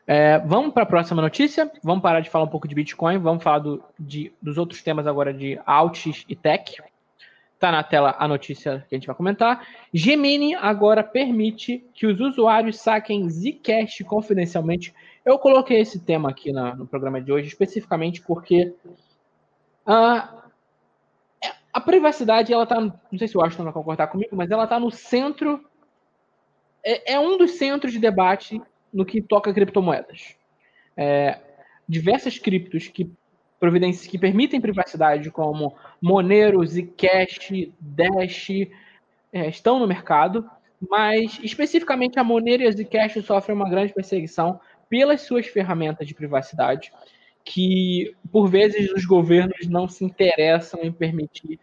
É, 0.08 0.38
vamos 0.40 0.74
para 0.74 0.84
a 0.84 0.86
próxima 0.86 1.22
notícia. 1.22 1.72
Vamos 1.84 2.04
parar 2.04 2.20
de 2.20 2.30
falar 2.30 2.46
um 2.46 2.50
pouco 2.50 2.68
de 2.68 2.76
Bitcoin. 2.76 3.18
Vamos 3.18 3.44
falar 3.44 3.60
do, 3.60 3.84
de, 4.00 4.32
dos 4.42 4.58
outros 4.58 4.84
temas 4.84 5.08
agora 5.08 5.34
de 5.34 5.60
alts 5.66 6.24
e 6.30 6.36
tech. 6.36 6.82
Está 7.56 7.72
na 7.72 7.82
tela 7.84 8.16
a 8.20 8.28
notícia 8.28 8.86
que 8.88 8.94
a 8.94 8.98
gente 8.98 9.08
vai 9.08 9.16
comentar. 9.16 9.66
Gemini 9.94 10.54
agora 10.56 11.04
permite 11.04 11.84
que 11.94 12.06
os 12.06 12.20
usuários 12.20 12.80
saquem 12.80 13.28
Zcash 13.30 14.04
confidencialmente. 14.06 14.94
Eu 15.24 15.40
coloquei 15.40 15.80
esse 15.80 16.00
tema 16.00 16.30
aqui 16.30 16.52
na, 16.52 16.76
no 16.76 16.86
programa 16.86 17.20
de 17.20 17.32
hoje 17.32 17.48
especificamente 17.48 18.22
porque 18.22 18.76
a, 19.86 20.46
a 21.74 21.82
privacidade, 21.82 22.54
ela 22.54 22.66
tá, 22.66 22.80
não 22.80 23.18
sei 23.18 23.28
se 23.28 23.38
o 23.38 23.42
Washington 23.42 23.64
vai 23.64 23.74
concordar 23.74 24.08
comigo, 24.08 24.36
mas 24.36 24.52
ela 24.52 24.66
está 24.66 24.80
no 24.80 24.92
centro, 24.92 25.64
é, 26.86 27.14
é, 27.14 27.20
um 27.20 27.38
dos 27.38 27.52
centros 27.52 27.92
de 27.92 28.00
debate 28.00 28.62
no 28.94 29.04
que 29.04 29.22
toca 29.22 29.54
criptomoedas. 29.54 30.36
É, 30.96 31.40
diversas 31.90 32.38
criptos 32.38 32.88
que 32.88 33.12
providências 33.60 34.06
que 34.06 34.18
permitem 34.18 34.62
privacidade, 34.62 35.32
como 35.32 35.76
Monero, 36.02 36.66
Zcash, 36.66 37.70
Dash, 37.80 38.50
é, 39.34 39.48
estão 39.48 39.80
no 39.80 39.88
mercado, 39.88 40.48
mas 40.90 41.40
especificamente 41.42 42.20
a 42.20 42.24
Monero 42.24 42.64
e 42.64 42.68
a 42.68 42.72
Zcash 42.72 43.24
sofrem 43.26 43.56
uma 43.56 43.70
grande 43.70 43.94
perseguição 43.94 44.60
pelas 44.88 45.22
suas 45.22 45.48
ferramentas 45.48 46.08
de 46.08 46.14
privacidade 46.14 46.92
que, 47.44 48.16
por 48.32 48.48
vezes, 48.48 48.92
os 48.92 49.06
governos 49.06 49.68
não 49.68 49.88
se 49.88 50.04
interessam 50.04 50.82
em 50.82 50.92
permitir 50.92 51.60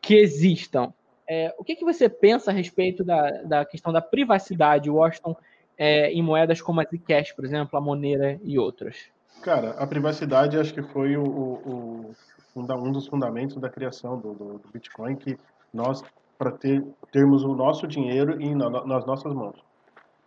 que 0.00 0.14
existam. 0.14 0.92
É, 1.32 1.54
o 1.56 1.62
que, 1.62 1.76
que 1.76 1.84
você 1.84 2.08
pensa 2.08 2.50
a 2.50 2.52
respeito 2.52 3.04
da, 3.04 3.30
da 3.44 3.64
questão 3.64 3.92
da 3.92 4.02
privacidade, 4.02 4.90
Washington, 4.90 5.36
é, 5.78 6.10
em 6.10 6.20
moedas 6.20 6.60
como 6.60 6.80
a 6.80 6.84
Zcash, 6.84 7.30
por 7.36 7.44
exemplo, 7.44 7.78
a 7.78 7.80
Monera 7.80 8.40
e 8.42 8.58
outras? 8.58 8.96
Cara, 9.40 9.70
a 9.78 9.86
privacidade 9.86 10.58
acho 10.58 10.74
que 10.74 10.82
foi 10.82 11.16
o, 11.16 11.22
o, 11.22 12.14
o 12.52 12.60
um 12.60 12.90
dos 12.90 13.06
fundamentos 13.06 13.56
da 13.58 13.70
criação 13.70 14.18
do, 14.18 14.34
do, 14.34 14.58
do 14.58 14.68
Bitcoin, 14.72 15.14
que 15.14 15.38
nós, 15.72 16.02
para 16.36 16.50
ter, 16.50 16.84
termos 17.12 17.44
o 17.44 17.54
nosso 17.54 17.86
dinheiro 17.86 18.42
em, 18.42 18.52
na, 18.56 18.68
nas 18.84 19.06
nossas 19.06 19.32
mãos. 19.32 19.56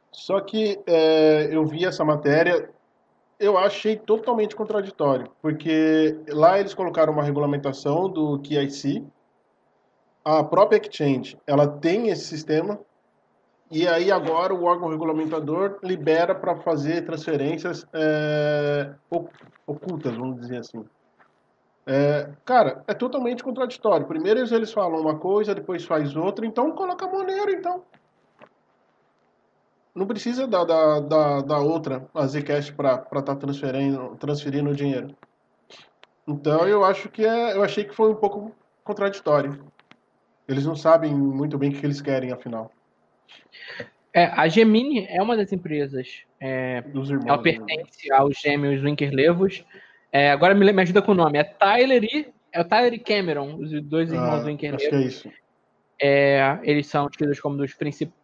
Só 0.09 0.39
que 0.39 0.79
é, 0.87 1.53
eu 1.53 1.65
vi 1.65 1.83
essa 1.83 2.05
matéria 2.05 2.69
eu 3.37 3.57
achei 3.57 3.97
totalmente 3.97 4.55
contraditório, 4.55 5.29
porque 5.41 6.17
lá 6.29 6.61
eles 6.61 6.73
colocaram 6.73 7.11
uma 7.11 7.23
regulamentação 7.23 8.07
do 8.07 8.39
KIC, 8.39 9.03
a 10.23 10.43
própria 10.43 10.77
exchange, 10.77 11.37
ela 11.45 11.67
tem 11.67 12.09
esse 12.09 12.25
sistema, 12.25 12.79
E 13.71 13.87
aí 13.87 14.11
agora 14.11 14.53
o 14.53 14.65
órgão 14.65 14.89
regulamentador 14.89 15.79
libera 15.81 16.35
para 16.35 16.57
fazer 16.57 17.05
transferências 17.05 17.87
é, 17.91 18.93
ocultas, 19.65 20.15
vamos 20.15 20.39
dizer 20.41 20.57
assim. 20.57 20.85
É, 21.87 22.29
cara, 22.45 22.83
é 22.87 22.93
totalmente 22.93 23.43
contraditório. 23.43 24.05
Primeiro 24.05 24.39
eles 24.39 24.71
falam 24.71 25.01
uma 25.01 25.17
coisa, 25.17 25.55
depois 25.55 25.83
faz 25.85 26.15
outra, 26.15 26.45
então 26.45 26.71
coloca 26.71 27.05
a 27.05 27.09
Monero, 27.09 27.51
então. 27.51 27.83
Não 29.95 30.05
precisa 30.05 30.45
da, 30.47 30.63
da, 30.63 30.99
da, 30.99 31.41
da 31.41 31.59
outra, 31.59 32.07
a 32.13 32.27
Zcash, 32.27 32.69
para 32.71 32.95
estar 32.95 33.21
tá 33.21 33.35
transferindo, 33.35 34.15
transferindo 34.19 34.69
o 34.69 34.75
dinheiro. 34.75 35.15
Então 36.27 36.67
eu 36.67 36.83
acho 36.85 37.09
que 37.09 37.25
é, 37.25 37.55
eu 37.55 37.63
achei 37.63 37.83
que 37.83 37.95
foi 37.95 38.11
um 38.11 38.15
pouco 38.15 38.51
contraditório. 38.83 39.72
Eles 40.47 40.65
não 40.65 40.75
sabem 40.75 41.13
muito 41.13 41.57
bem 41.57 41.69
o 41.69 41.73
que 41.73 41.85
eles 41.85 42.01
querem, 42.01 42.31
afinal. 42.31 42.71
É, 44.13 44.25
a 44.25 44.47
Gemini 44.47 45.07
é 45.09 45.21
uma 45.21 45.35
das 45.35 45.51
empresas. 45.51 46.23
É, 46.39 46.81
Dos 46.81 47.09
irmãos, 47.09 47.27
ela 47.27 47.37
né? 47.37 47.43
pertence 47.43 48.09
né? 48.09 48.15
aos 48.15 48.37
gêmeos 48.37 48.81
Winkerlevos. 48.81 49.65
É, 50.11 50.31
agora 50.31 50.53
me, 50.53 50.71
me, 50.71 50.81
ajuda 50.81 51.01
com 51.01 51.13
o 51.13 51.15
nome. 51.15 51.39
É 51.39 51.43
Tyler 51.43 52.03
e, 52.03 52.27
é 52.51 52.61
o 52.61 52.65
Tyler 52.65 52.93
e 52.93 52.99
Cameron, 52.99 53.55
os 53.55 53.71
dois 53.81 54.11
ah, 54.11 54.15
irmãos 54.15 54.45
Winkerlevos. 54.45 54.85
Acho 54.85 54.89
que 54.89 55.03
é 55.03 55.07
isso. 55.07 55.31
É, 55.99 56.59
eles 56.63 56.87
são 56.87 57.09
tidos 57.09 57.39
como 57.39 57.55
dos, 57.55 57.75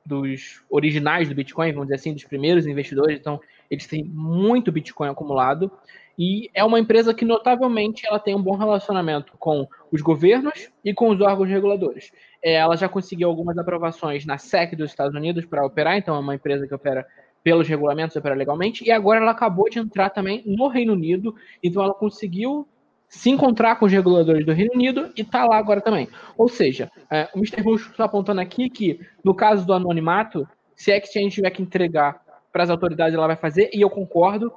dos 0.06 0.64
originais 0.70 1.30
do 1.30 1.36
Bitcoin, 1.36 1.72
vamos 1.72 1.88
dizer 1.88 1.96
assim, 1.96 2.14
dos 2.14 2.26
primeiros 2.26 2.68
investidores. 2.68 3.20
Então, 3.20 3.40
eles 3.70 3.88
têm 3.88 4.04
muito 4.04 4.72
Bitcoin 4.72 5.10
acumulado. 5.10 5.72
E 6.18 6.50
é 6.54 6.64
uma 6.66 6.80
empresa 6.80 7.14
que, 7.14 7.24
notavelmente, 7.24 8.06
ela 8.06 8.20
tem 8.20 8.36
um 8.36 8.42
bom 8.42 8.58
relacionamento 8.58 9.34
com 9.40 9.66
os 9.92 10.02
governos 10.02 10.70
e 10.84 10.94
com 10.94 11.10
os 11.10 11.22
órgãos 11.22 11.48
reguladores. 11.48 12.12
É, 12.44 12.56
ela 12.56 12.76
já 12.76 12.90
conseguiu 12.90 13.30
algumas 13.30 13.58
aprovações 13.58 14.26
na 14.26 14.38
SEC 14.38 14.76
dos 14.76 14.90
Estados 14.90 15.16
Unidos 15.16 15.46
para 15.46 15.66
operar, 15.66 15.98
então 15.98 16.16
é 16.16 16.20
uma 16.20 16.36
empresa 16.36 16.68
que 16.68 16.76
opera 16.76 17.06
pelos 17.42 17.68
regulamentos, 17.68 18.18
opera 18.18 18.36
legalmente, 18.36 18.84
e 18.84 18.92
agora 18.92 19.22
ela 19.22 19.32
acabou 19.32 19.70
de 19.70 19.80
entrar 19.80 20.10
também 20.10 20.44
no 20.46 20.68
Reino 20.68 20.92
Unido, 20.92 21.34
então 21.64 21.82
ela 21.82 21.94
conseguiu 21.94 22.68
se 23.08 23.30
encontrar 23.30 23.78
com 23.78 23.86
os 23.86 23.92
reguladores 23.92 24.46
do 24.46 24.52
Reino 24.52 24.74
Unido 24.74 25.12
e 25.18 25.22
está 25.22 25.46
lá 25.46 25.58
agora 25.58 25.82
também. 25.82 26.08
Ou 26.38 26.48
seja, 26.48 26.92
é, 27.10 27.30
o 27.34 27.38
Mr. 27.38 27.64
Bush 27.64 27.90
está 27.90 28.04
apontando 28.04 28.42
aqui 28.42 28.70
que, 28.70 29.00
no 29.24 29.34
caso 29.34 29.66
do 29.66 29.74
anonimato, 29.74 30.48
se 30.76 30.92
a 30.92 30.98
exchange 30.98 31.36
tiver 31.36 31.50
que 31.50 31.62
entregar 31.62 32.22
para 32.52 32.64
as 32.64 32.70
autoridades, 32.70 33.14
ela 33.14 33.28
vai 33.28 33.36
fazer, 33.36 33.70
e 33.74 33.82
eu 33.82 33.90
concordo, 33.90 34.52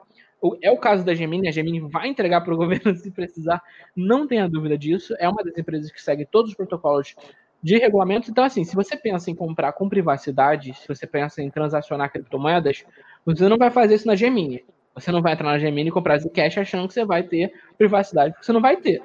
é 0.61 0.71
o 0.71 0.77
caso 0.77 1.05
da 1.05 1.15
Gemini, 1.15 1.49
a 1.49 1.53
Gemini 1.53 1.81
vai 1.81 2.09
entregar 2.09 2.41
para 2.41 2.53
o 2.53 2.57
governo 2.59 2.95
se 2.97 3.11
precisar, 3.11 3.63
não 3.95 4.27
tenha 4.27 4.49
dúvida 4.49 4.77
disso. 4.77 5.15
É 5.19 5.29
uma 5.29 5.43
das 5.43 5.57
empresas 5.57 5.91
que 5.91 6.03
segue 6.03 6.27
todos 6.27 6.51
os 6.51 6.57
protocolos 6.57 7.15
de 7.63 7.79
regulamento. 7.79 8.31
Então, 8.31 8.43
assim, 8.43 8.65
se 8.65 8.75
você 8.75 8.97
pensa 8.97 9.31
em 9.31 9.35
comprar 9.35 9.73
com 9.73 9.89
privacidade, 9.89 10.75
se 10.75 10.89
você 10.89 11.07
pensa 11.07 11.41
em 11.41 11.51
transacionar 11.51 12.11
criptomoedas, 12.11 12.85
você 13.25 13.49
não 13.49 13.57
vai 13.57 13.71
fazer 13.71 13.95
isso 13.95 14.07
na 14.07 14.17
Gemini. 14.17 14.65
Você 14.95 15.13
não 15.13 15.23
vai 15.23 15.33
entrar 15.33 15.53
na 15.53 15.59
Gemini 15.59 15.89
e 15.89 15.93
comprar 15.93 16.19
Zcash 16.19 16.59
achando 16.59 16.89
que 16.89 16.95
você 16.95 17.05
vai 17.05 17.23
ter 17.23 17.53
privacidade, 17.79 18.33
porque 18.33 18.45
você 18.45 18.53
não 18.53 18.61
vai 18.61 18.77
ter. 18.77 19.01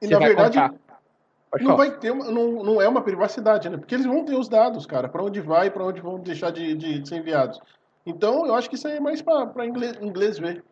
E 0.00 0.06
você 0.06 0.12
na 0.12 0.18
verdade, 0.18 0.58
não 1.60 1.76
vai 1.76 1.90
ter, 1.90 2.10
uma, 2.10 2.30
não, 2.30 2.62
não 2.62 2.82
é 2.82 2.88
uma 2.88 3.02
privacidade, 3.02 3.68
né? 3.68 3.76
Porque 3.76 3.94
eles 3.94 4.06
vão 4.06 4.24
ter 4.24 4.34
os 4.34 4.48
dados, 4.48 4.84
cara, 4.86 5.08
para 5.08 5.22
onde 5.22 5.40
vai 5.40 5.66
e 5.68 5.70
para 5.70 5.84
onde 5.84 6.00
vão 6.00 6.18
deixar 6.18 6.50
de, 6.50 6.74
de, 6.74 6.98
de, 7.00 7.08
ser 7.08 7.16
enviados. 7.16 7.60
Então, 8.04 8.46
eu 8.46 8.54
acho 8.54 8.68
que 8.68 8.74
isso 8.74 8.88
aí 8.88 8.96
é 8.96 9.00
mais 9.00 9.22
para 9.22 9.66
inglês, 9.66 9.96
inglês 10.00 10.38
ver. 10.38 10.64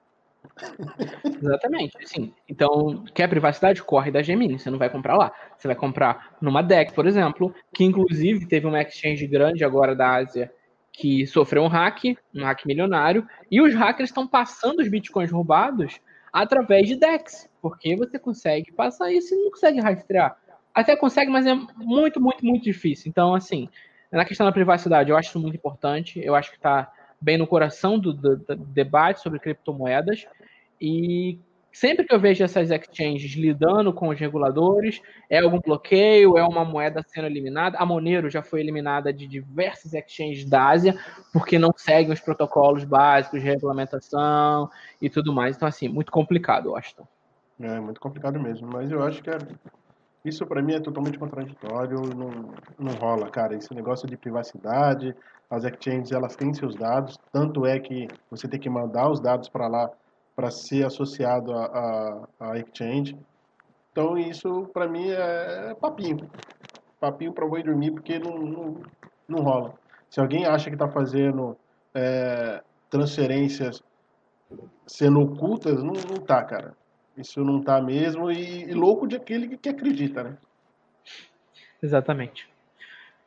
Exatamente. 1.24 1.96
Sim. 2.06 2.32
Então, 2.48 3.04
quer 3.14 3.28
privacidade? 3.28 3.82
Corre 3.82 4.10
da 4.10 4.22
Gemini. 4.22 4.58
Você 4.58 4.70
não 4.70 4.78
vai 4.78 4.90
comprar 4.90 5.16
lá. 5.16 5.32
Você 5.56 5.68
vai 5.68 5.76
comprar 5.76 6.36
numa 6.40 6.62
DEX, 6.62 6.92
por 6.92 7.06
exemplo, 7.06 7.54
que 7.74 7.84
inclusive 7.84 8.46
teve 8.46 8.66
uma 8.66 8.80
exchange 8.82 9.26
grande 9.26 9.64
agora 9.64 9.94
da 9.94 10.14
Ásia 10.14 10.52
que 10.92 11.26
sofreu 11.26 11.62
um 11.62 11.68
hack, 11.68 12.16
um 12.34 12.44
hack 12.44 12.66
milionário, 12.66 13.26
e 13.50 13.60
os 13.60 13.74
hackers 13.74 14.10
estão 14.10 14.26
passando 14.26 14.80
os 14.80 14.88
bitcoins 14.88 15.30
roubados 15.30 16.00
através 16.32 16.88
de 16.88 16.96
DEX, 16.96 17.48
porque 17.62 17.96
você 17.96 18.18
consegue 18.18 18.72
passar 18.72 19.10
isso 19.10 19.34
e 19.34 19.38
não 19.38 19.50
consegue 19.50 19.80
rastrear. 19.80 20.36
Até 20.74 20.96
consegue, 20.96 21.30
mas 21.30 21.46
é 21.46 21.54
muito, 21.76 22.20
muito, 22.20 22.44
muito 22.44 22.64
difícil. 22.64 23.08
Então, 23.08 23.34
assim, 23.34 23.68
na 24.10 24.24
questão 24.24 24.46
da 24.46 24.52
privacidade, 24.52 25.10
eu 25.10 25.16
acho 25.16 25.30
isso 25.30 25.40
muito 25.40 25.56
importante. 25.56 26.20
Eu 26.22 26.34
acho 26.34 26.50
que 26.50 26.56
está 26.56 26.90
bem 27.20 27.36
no 27.36 27.46
coração 27.46 27.98
do, 27.98 28.12
do, 28.12 28.36
do, 28.36 28.56
debate 28.56 29.20
sobre 29.20 29.38
criptomoedas. 29.38 30.26
E 30.80 31.38
sempre 31.72 32.06
que 32.06 32.14
eu 32.14 32.20
vejo 32.20 32.42
essas 32.42 32.70
exchanges 32.70 33.32
lidando 33.32 33.92
com 33.92 34.08
os 34.08 34.18
reguladores, 34.18 35.00
é 35.28 35.38
algum 35.40 35.60
bloqueio, 35.60 36.38
é 36.38 36.44
uma 36.44 36.64
moeda 36.64 37.04
sendo 37.06 37.26
eliminada. 37.26 37.76
A 37.78 37.84
Monero 37.84 38.30
já 38.30 38.42
foi 38.42 38.60
eliminada 38.60 39.12
de 39.12 39.26
diversas 39.26 39.92
exchanges 39.92 40.48
da 40.48 40.68
Ásia, 40.68 40.98
porque 41.32 41.58
não 41.58 41.72
seguem 41.76 42.12
os 42.12 42.20
protocolos 42.20 42.84
básicos 42.84 43.40
de 43.40 43.46
regulamentação 43.46 44.70
e 45.00 45.10
tudo 45.10 45.32
mais. 45.32 45.56
Então, 45.56 45.68
assim, 45.68 45.88
muito 45.88 46.10
complicado, 46.10 46.74
Austin. 46.74 47.02
É, 47.60 47.78
muito 47.78 48.00
complicado 48.00 48.40
mesmo. 48.40 48.68
Mas 48.72 48.90
eu 48.90 49.02
acho 49.02 49.22
que 49.22 49.30
é... 49.30 49.38
isso 50.24 50.46
para 50.46 50.62
mim 50.62 50.74
é 50.74 50.80
totalmente 50.80 51.18
contraditório. 51.18 52.00
Não, 52.14 52.30
não 52.78 52.92
rola, 52.98 53.30
cara. 53.30 53.54
Esse 53.54 53.74
negócio 53.74 54.06
de 54.08 54.16
privacidade, 54.16 55.14
as 55.50 55.64
exchanges 55.64 56.12
elas 56.12 56.36
têm 56.36 56.54
seus 56.54 56.76
dados, 56.76 57.18
tanto 57.32 57.66
é 57.66 57.78
que 57.80 58.06
você 58.30 58.46
tem 58.46 58.60
que 58.60 58.70
mandar 58.70 59.10
os 59.10 59.20
dados 59.20 59.48
para 59.48 59.66
lá 59.66 59.90
para 60.36 60.50
ser 60.50 60.86
associado 60.86 61.52
a, 61.52 62.56
exchange. 62.56 63.18
Então 63.90 64.16
isso 64.16 64.70
para 64.72 64.86
mim 64.86 65.10
é 65.10 65.74
papinho, 65.74 66.30
papinho 67.00 67.32
para 67.32 67.46
vou 67.46 67.62
dormir 67.62 67.90
porque 67.90 68.18
não, 68.18 68.38
não, 68.38 68.76
não 69.28 69.42
rola. 69.42 69.74
Se 70.08 70.20
alguém 70.20 70.46
acha 70.46 70.70
que 70.70 70.76
está 70.76 70.88
fazendo 70.88 71.56
é, 71.92 72.62
transferências 72.88 73.82
sendo 74.86 75.20
ocultas, 75.20 75.82
não, 75.82 75.92
não 75.92 76.16
tá, 76.24 76.42
cara. 76.44 76.76
Isso 77.20 77.44
não 77.44 77.62
tá 77.62 77.80
mesmo 77.80 78.30
e, 78.30 78.64
e 78.64 78.72
louco 78.72 79.06
de 79.06 79.16
aquele 79.16 79.58
que 79.58 79.68
acredita, 79.68 80.24
né? 80.24 80.38
Exatamente. 81.82 82.48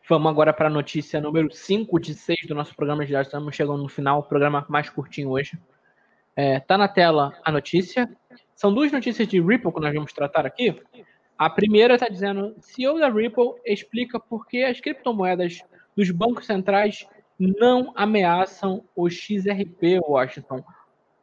Vamos 0.10 0.30
agora 0.30 0.52
para 0.52 0.68
a 0.68 0.72
notícia 0.72 1.22
número 1.22 1.52
5 1.54 2.00
de 2.00 2.14
6 2.14 2.48
do 2.48 2.56
nosso 2.56 2.76
programa. 2.76 3.06
Já 3.06 3.22
estamos 3.22 3.56
chegando 3.56 3.82
no 3.82 3.88
final, 3.88 4.24
programa 4.24 4.66
mais 4.68 4.90
curtinho 4.90 5.30
hoje. 5.30 5.58
É, 6.36 6.60
tá 6.60 6.78
na 6.78 6.88
tela 6.88 7.34
a 7.44 7.52
notícia. 7.52 8.10
São 8.56 8.74
duas 8.74 8.92
notícias 8.92 9.28
de 9.28 9.40
Ripple 9.40 9.72
que 9.72 9.80
nós 9.80 9.94
vamos 9.94 10.12
tratar 10.12 10.46
aqui. 10.46 10.82
A 11.38 11.50
primeira 11.50 11.94
está 11.94 12.10
dizendo: 12.10 12.56
CEO 12.60 13.00
da 13.00 13.10
Ripple 13.10 13.54
explica 13.66 14.20
por 14.20 14.48
que 14.48 14.64
as 14.64 14.80
criptomoedas 14.80 15.62
dos 15.96 16.10
bancos 16.12 16.46
centrais 16.46 17.08
não 17.40 17.92
ameaçam 17.96 18.84
o 18.96 19.10
XRP 19.10 20.00
Washington. 20.08 20.64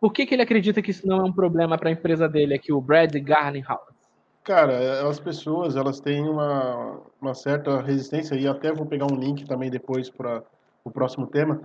Por 0.00 0.12
que, 0.12 0.24
que 0.24 0.34
ele 0.34 0.42
acredita 0.42 0.80
que 0.80 0.90
isso 0.90 1.06
não 1.06 1.18
é 1.18 1.22
um 1.24 1.32
problema 1.32 1.76
para 1.76 1.90
a 1.90 1.92
empresa 1.92 2.28
dele 2.28 2.54
aqui, 2.54 2.72
o 2.72 2.80
Brad 2.80 3.14
Garlinghouse? 3.14 3.94
Cara, 4.42 5.06
as 5.06 5.20
pessoas 5.20 5.76
elas 5.76 6.00
têm 6.00 6.26
uma, 6.26 7.00
uma 7.20 7.34
certa 7.34 7.80
resistência 7.82 8.34
e 8.34 8.48
até 8.48 8.72
vou 8.72 8.86
pegar 8.86 9.06
um 9.12 9.16
link 9.16 9.44
também 9.44 9.70
depois 9.70 10.08
para 10.08 10.42
o 10.82 10.90
próximo 10.90 11.26
tema. 11.26 11.60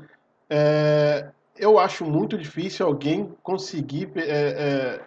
É, 0.49 1.31
eu 1.57 1.79
acho 1.79 2.03
muito 2.03 2.37
difícil 2.37 2.85
alguém 2.85 3.33
conseguir. 3.41 4.11
É, 4.17 4.21
é, 4.21 5.01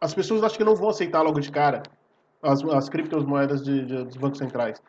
as 0.00 0.14
pessoas 0.14 0.44
acho 0.44 0.56
que 0.56 0.64
não 0.64 0.76
vão 0.76 0.90
aceitar 0.90 1.22
logo 1.22 1.40
de 1.40 1.50
cara 1.50 1.82
as, 2.44 2.62
as 2.62 2.88
criptomoedas 2.88 3.64
de, 3.64 3.84
de, 3.84 4.04
dos 4.04 4.16
bancos 4.16 4.38
centrais. 4.38 4.80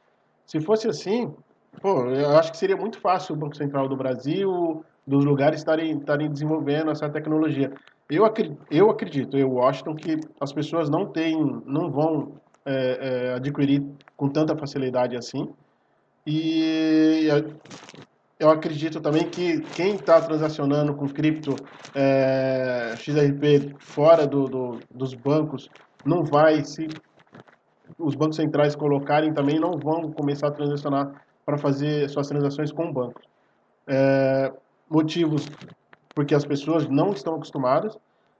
Se 0.45 0.59
fosse 0.59 0.87
assim, 0.87 1.33
pô, 1.81 2.05
eu 2.09 2.37
acho 2.37 2.51
que 2.51 2.57
seria 2.57 2.77
muito 2.77 2.99
fácil 2.99 3.33
o 3.33 3.37
Banco 3.37 3.55
Central 3.55 3.87
do 3.87 3.95
Brasil, 3.95 4.85
dos 5.05 5.23
lugares 5.23 5.59
estarem, 5.59 5.97
estarem 5.97 6.31
desenvolvendo 6.31 6.91
essa 6.91 7.09
tecnologia. 7.09 7.71
Eu, 8.09 8.23
eu 8.69 8.89
acredito, 8.89 9.37
eu, 9.37 9.51
Washington, 9.51 9.95
que 9.95 10.19
as 10.39 10.53
pessoas 10.53 10.89
não 10.89 11.07
têm, 11.07 11.37
não 11.65 11.89
vão 11.89 12.33
é, 12.65 13.29
é, 13.29 13.33
adquirir 13.33 13.83
com 14.15 14.29
tanta 14.29 14.55
facilidade 14.55 15.15
assim. 15.15 15.47
E 16.25 17.27
eu 18.39 18.49
acredito 18.49 18.99
também 18.99 19.29
que 19.29 19.61
quem 19.61 19.95
está 19.95 20.19
transacionando 20.19 20.93
com 20.95 21.07
cripto 21.07 21.55
é, 21.93 22.93
XRP 22.97 23.75
fora 23.79 24.25
do, 24.25 24.45
do, 24.45 24.79
dos 24.93 25.13
bancos 25.13 25.69
não 26.03 26.23
vai 26.23 26.63
se 26.63 26.87
os 27.97 28.15
bancos 28.15 28.35
centrais 28.35 28.75
colocarem 28.75 29.33
também 29.33 29.59
não 29.59 29.77
vão 29.77 30.11
começar 30.11 30.47
a 30.47 30.51
transacionar 30.51 31.23
para 31.45 31.57
fazer 31.57 32.09
suas 32.09 32.27
transações 32.27 32.71
com 32.71 32.91
bancos. 32.91 33.23
É, 33.87 34.44
motivos 34.95 35.49
porque 36.15 36.33
as 36.33 36.45
pessoas 36.45 36.87
não 36.87 37.11
estão 37.11 37.35
acostumadas. 37.35 37.97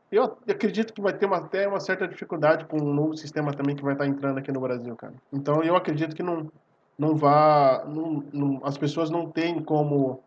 Eu 0.10 0.38
acredito 0.48 0.94
que 0.94 1.02
vai 1.02 1.12
ter 1.12 1.26
uma, 1.26 1.38
até 1.38 1.68
uma 1.68 1.80
certa 1.80 2.08
dificuldade 2.08 2.66
com 2.66 2.78
um 2.78 2.94
novo 2.94 3.18
sistema 3.18 3.52
também 3.54 3.76
que 3.76 3.84
vai 3.84 3.94
estar 3.94 4.08
entrando 4.08 4.38
aqui 4.38 4.52
no 4.52 4.62
Brasil, 4.62 4.96
cara. 4.96 5.14
Então 5.34 5.62
eu 5.62 5.76
acredito 5.76 6.16
que 6.16 6.24
não, 6.24 6.50
não 6.98 7.16
vá, 7.16 7.84
não, 7.86 8.24
não, 8.32 8.62
as 8.64 8.78
pessoas 8.78 9.10
não 9.10 9.30
têm 9.30 9.62
como, 9.62 10.22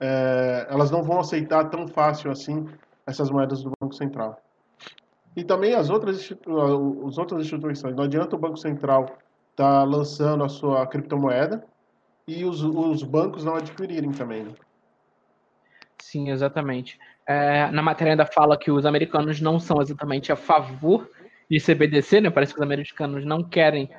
é, 0.00 0.66
elas 0.70 0.90
não 0.90 1.02
vão 1.02 1.20
aceitar 1.20 1.68
tão 1.68 1.86
fácil 1.86 2.30
assim 2.30 2.66
essas 3.06 3.30
moedas 3.30 3.62
do 3.62 3.70
Banco 3.78 3.94
Central. 3.94 4.40
E 5.36 5.44
também 5.44 5.74
as 5.74 5.90
outras, 5.90 6.32
as 7.06 7.18
outras 7.18 7.44
instituições. 7.44 7.94
Não 7.94 8.04
adianta 8.04 8.36
o 8.36 8.38
Banco 8.38 8.56
Central 8.56 9.04
estar 9.50 9.80
tá 9.80 9.84
lançando 9.84 10.42
a 10.42 10.48
sua 10.48 10.86
criptomoeda 10.86 11.62
e 12.26 12.44
os, 12.44 12.62
os 12.62 13.02
bancos 13.02 13.44
não 13.44 13.54
adquirirem 13.54 14.12
também. 14.12 14.44
Né? 14.44 14.52
Sim, 16.00 16.30
exatamente. 16.30 16.98
É, 17.26 17.70
na 17.70 17.82
matéria 17.82 18.12
ainda 18.12 18.26
fala 18.26 18.56
que 18.56 18.70
os 18.70 18.86
americanos 18.86 19.40
não 19.40 19.58
são 19.58 19.80
exatamente 19.80 20.30
a 20.30 20.36
favor 20.36 21.10
de 21.50 21.60
CBDC, 21.60 22.20
né? 22.20 22.30
Parece 22.30 22.52
que 22.52 22.60
os 22.60 22.64
americanos 22.64 23.24
não 23.24 23.42
querem 23.42 23.90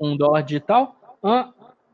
um 0.00 0.16
dólar 0.16 0.42
digital. 0.42 1.18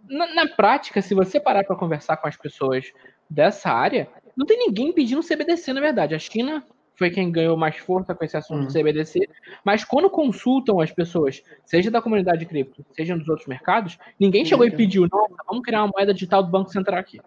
Na, 0.08 0.34
na, 0.34 0.48
prática, 0.48 1.00
se 1.00 1.14
você 1.14 1.40
parar 1.40 1.64
para 1.64 1.76
conversar 1.76 2.16
com 2.16 2.28
as 2.28 2.36
pessoas 2.36 2.92
dessa 3.30 3.70
área, 3.70 4.08
não 4.36 4.44
tem 4.44 4.58
ninguém 4.58 4.92
pedindo 4.92 5.22
CBDC, 5.22 5.72
na 5.72 5.80
verdade. 5.80 6.14
A 6.14 6.18
China 6.18 6.64
foi 6.94 7.10
quem 7.10 7.32
ganhou 7.32 7.56
mais 7.56 7.76
força 7.78 8.14
com 8.14 8.24
esse 8.24 8.36
assunto 8.36 8.66
do 8.66 8.72
CBDC, 8.72 9.20
mas 9.64 9.84
quando 9.84 10.10
consultam 10.10 10.80
as 10.80 10.92
pessoas, 10.92 11.42
seja 11.64 11.90
da 11.90 12.02
comunidade 12.02 12.44
cripto, 12.44 12.84
seja 12.92 13.16
nos 13.16 13.28
outros 13.28 13.48
mercados, 13.48 13.98
ninguém 14.20 14.44
chegou 14.44 14.66
e 14.66 14.70
pediu, 14.70 15.08
nossa, 15.10 15.34
vamos 15.48 15.64
criar 15.64 15.82
uma 15.82 15.92
moeda 15.94 16.12
digital 16.12 16.42
do 16.42 16.50
Banco 16.50 16.70
Central 16.70 17.00
aqui. 17.00 17.20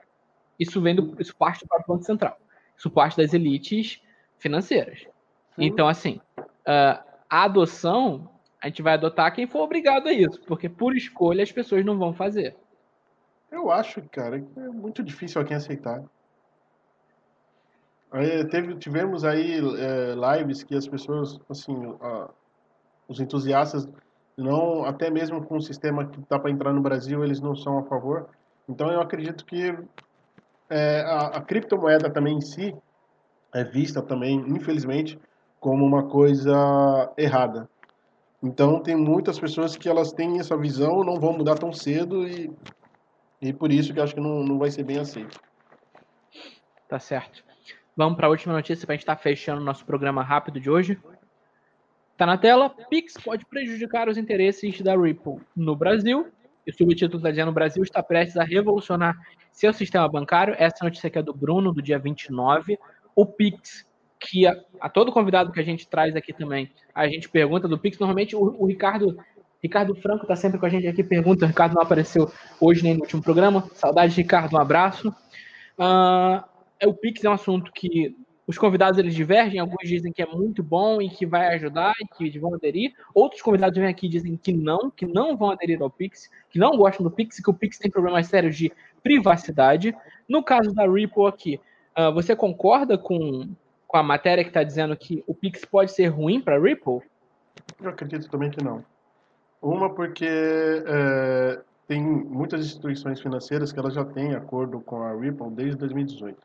Isso 0.60 0.82
vem 0.82 0.96
do, 0.96 1.15
isso 1.20 1.36
parte 1.36 1.63
do 1.63 1.68
próprio 1.68 1.96
Banco 1.96 2.06
Central. 2.06 2.38
Isso 2.78 2.89
parte 2.89 3.18
das 3.18 3.34
elites 3.34 4.02
financeiras. 4.38 5.06
Então, 5.58 5.88
assim, 5.88 6.20
uh, 6.39 7.04
a 7.30 7.44
adoção, 7.44 8.30
a 8.62 8.68
gente 8.68 8.82
vai 8.82 8.94
adotar 8.94 9.34
quem 9.34 9.48
for 9.48 9.62
obrigado 9.62 10.08
a 10.08 10.13
isso, 10.13 10.41
porque 10.46 10.68
por 10.68 10.96
escolha 10.96 11.44
as 11.44 11.52
pessoas 11.52 11.86
não 11.86 11.98
vão 11.98 12.13
fazer. 12.13 12.56
Eu 13.52 13.72
acho, 13.72 14.02
cara, 14.10 14.39
que 14.39 14.60
é 14.60 14.70
muito 14.70 15.02
difícil 15.04 15.39
alguém 15.39 15.56
aceitar. 15.56 16.04
Aí, 18.12 18.46
teve, 18.46 18.76
tivemos 18.76 19.24
aí 19.24 19.60
é, 19.60 20.38
lives 20.38 20.63
que 20.63 20.76
as 20.76 20.88
pessoas, 20.88 21.39
assim, 21.50 21.76
os 23.08 23.20
entusiastas, 23.20 23.88
não, 24.38 24.84
até 24.84 25.10
mesmo 25.10 25.46
com 25.46 25.58
o 25.58 25.62
sistema 25.62 26.06
que 26.06 26.20
está 26.20 26.38
para 26.38 26.52
entrar 26.52 26.74
no 26.74 26.82
Brasil, 26.82 27.24
eles 27.24 27.39
não 27.39 27.56
são 27.56 27.78
a 27.78 27.84
favor. 27.84 28.30
Então 28.68 28.91
eu 28.91 29.00
acredito 29.00 29.46
que 29.46 29.78
é, 30.69 31.01
a, 31.01 31.28
a 31.28 31.41
criptomoeda 31.41 32.10
também 32.10 32.38
em 32.38 32.41
si 32.41 32.75
é 33.54 33.63
vista 33.63 34.01
também, 34.01 34.38
infelizmente, 34.47 35.19
como 35.60 35.86
uma 35.86 36.08
coisa 36.08 37.12
errada. 37.17 37.69
Então 38.43 38.80
tem 38.82 38.95
muitas 38.95 39.39
pessoas 39.39 39.75
que 39.75 39.89
elas 39.89 40.12
têm 40.12 40.39
essa 40.39 40.58
visão, 40.58 41.04
não 41.04 41.19
vão 41.19 41.34
mudar 41.34 41.56
tão 41.56 41.71
cedo 41.71 42.28
e, 42.28 42.51
e 43.41 43.54
por 43.54 43.71
isso 43.71 43.93
que 43.93 43.99
eu 43.99 44.04
acho 44.04 44.13
que 44.13 44.21
não, 44.21 44.43
não 44.43 44.60
vai 44.60 44.69
ser 44.69 44.84
bem 44.84 44.99
aceito. 44.99 45.39
Tá 46.88 46.99
certo. 46.99 47.43
Vamos 47.95 48.17
para 48.17 48.28
a 48.28 48.30
última 48.30 48.54
notícia 48.54 48.86
para 48.86 48.93
a 48.93 48.95
gente 48.97 49.04
estar 49.04 49.15
tá 49.15 49.21
fechando 49.21 49.62
o 49.62 49.65
nosso 49.65 49.86
programa 49.86 50.21
rápido 50.21 50.60
de 50.60 50.69
hoje. 50.69 50.99
Tá 52.17 52.25
na 52.25 52.38
tela. 52.38 52.69
Pix 52.69 53.13
pode 53.23 53.45
prejudicar 53.45 54.08
os 54.08 54.17
interesses 54.17 54.82
da 54.82 54.95
Ripple 54.95 55.39
no 55.56 55.75
Brasil. 55.75 56.28
E 56.65 56.71
o 56.71 56.73
subtítulo 56.73 57.17
está 57.17 57.30
dizendo: 57.30 57.49
o 57.49 57.54
Brasil 57.54 57.84
está 57.84 58.01
prestes 58.01 58.38
a 58.38 58.43
revolucionar 58.43 59.15
seu 59.51 59.71
sistema 59.73 60.08
bancário. 60.08 60.56
Essa 60.58 60.84
notícia 60.84 61.08
aqui 61.08 61.19
é 61.19 61.23
do 61.23 61.34
Bruno, 61.34 61.71
do 61.71 61.82
dia 61.82 61.99
29. 61.99 62.78
O 63.15 63.25
Pix, 63.25 63.86
que 64.19 64.47
a, 64.47 64.56
a 64.82 64.89
todo 64.89 65.12
convidado 65.12 65.51
que 65.51 65.60
a 65.60 65.63
gente 65.63 65.88
traz 65.88 66.15
aqui 66.15 66.34
também, 66.34 66.71
a 66.93 67.08
gente 67.08 67.30
pergunta 67.30 67.67
do 67.67 67.78
Pix. 67.78 67.99
Normalmente 67.99 68.36
o, 68.36 68.41
o 68.60 68.65
Ricardo 68.65 69.17
Ricardo 69.62 69.95
Franco 69.95 70.23
está 70.23 70.36
sempre 70.36 70.60
com 70.60 70.65
a 70.65 70.69
gente 70.69 70.88
aqui, 70.88 71.04
pergunta. 71.04 71.45
O 71.45 71.47
Ricardo 71.47 71.73
não 71.73 71.82
apareceu 71.82 72.32
hoje 72.60 72.84
nem 72.84 72.93
no 72.93 73.01
último 73.01 73.21
programa. 73.21 73.67
Saudade, 73.73 74.15
Ricardo, 74.15 74.56
um 74.56 74.60
abraço. 74.60 75.10
Uh, 75.80 76.88
o 76.88 76.93
Pix 76.93 77.23
é 77.23 77.30
um 77.30 77.34
assunto 77.34 77.71
que 77.71 78.15
os 78.47 78.58
convidados 78.58 78.99
eles 78.99 79.15
divergem, 79.15 79.60
alguns 79.60 79.88
dizem 79.88 80.13
que 80.13 80.21
é 80.21 80.25
muito 80.25 80.62
bom 80.62 81.01
e 81.01 81.10
que 81.10 81.25
vai 81.25 81.55
ajudar 81.55 81.93
e 81.99 82.05
que 82.05 82.39
vão 82.39 82.53
aderir. 82.53 82.93
Outros 83.13 83.41
convidados 83.41 83.77
vêm 83.77 83.88
aqui 83.88 84.05
e 84.05 84.10
dizem 84.10 84.38
que 84.38 84.53
não, 84.53 84.91
que 84.91 85.05
não 85.05 85.36
vão 85.36 85.51
aderir 85.51 85.81
ao 85.81 85.89
Pix, 85.89 86.29
que 86.49 86.60
não 86.60 86.77
gostam 86.77 87.03
do 87.03 87.12
Pix, 87.12 87.39
que 87.39 87.49
o 87.49 87.53
Pix 87.53 87.79
tem 87.79 87.89
problemas 87.89 88.27
sérios 88.27 88.55
de 88.55 88.71
privacidade. 89.01 89.95
No 90.29 90.43
caso 90.43 90.73
da 90.73 90.88
Ripple 90.88 91.25
aqui, 91.25 91.60
uh, 91.97 92.13
você 92.13 92.36
concorda 92.36 92.97
com, 92.97 93.49
com 93.88 93.97
a 93.97 94.03
matéria 94.03 94.43
que 94.43 94.51
está 94.51 94.63
dizendo 94.63 94.95
que 94.95 95.23
o 95.25 95.34
Pix 95.34 95.65
pode 95.65 95.91
ser 95.91 96.08
ruim 96.08 96.39
para 96.39 96.55
a 96.55 96.60
Ripple? 96.60 97.01
Eu 97.81 97.89
acredito 97.89 98.29
também 98.29 98.51
que 98.51 98.63
não. 98.63 98.86
Uma 99.62 99.89
porque 99.89 100.27
é, 100.27 101.62
tem 101.88 102.01
muitas 102.01 102.63
instituições 102.63 103.19
financeiras 103.19 103.71
que 103.71 103.79
elas 103.79 103.95
já 103.95 104.05
têm 104.05 104.36
acordo 104.36 104.79
com 104.81 105.01
a 105.01 105.13
Ripple 105.13 105.49
desde 105.49 105.77
2018. 105.77 106.38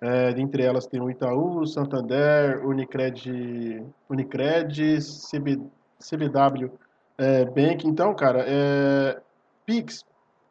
É, 0.00 0.32
elas 0.62 0.86
tem 0.86 1.00
o 1.00 1.10
Itaú, 1.10 1.66
Santander, 1.66 2.66
Unicred, 2.66 3.84
Unicred 4.08 4.98
CB, 5.30 5.60
CBW 5.98 6.70
é, 7.18 7.44
Bank. 7.44 7.86
Então, 7.86 8.14
cara, 8.14 8.44
é, 8.46 9.20
Pix 9.66 10.04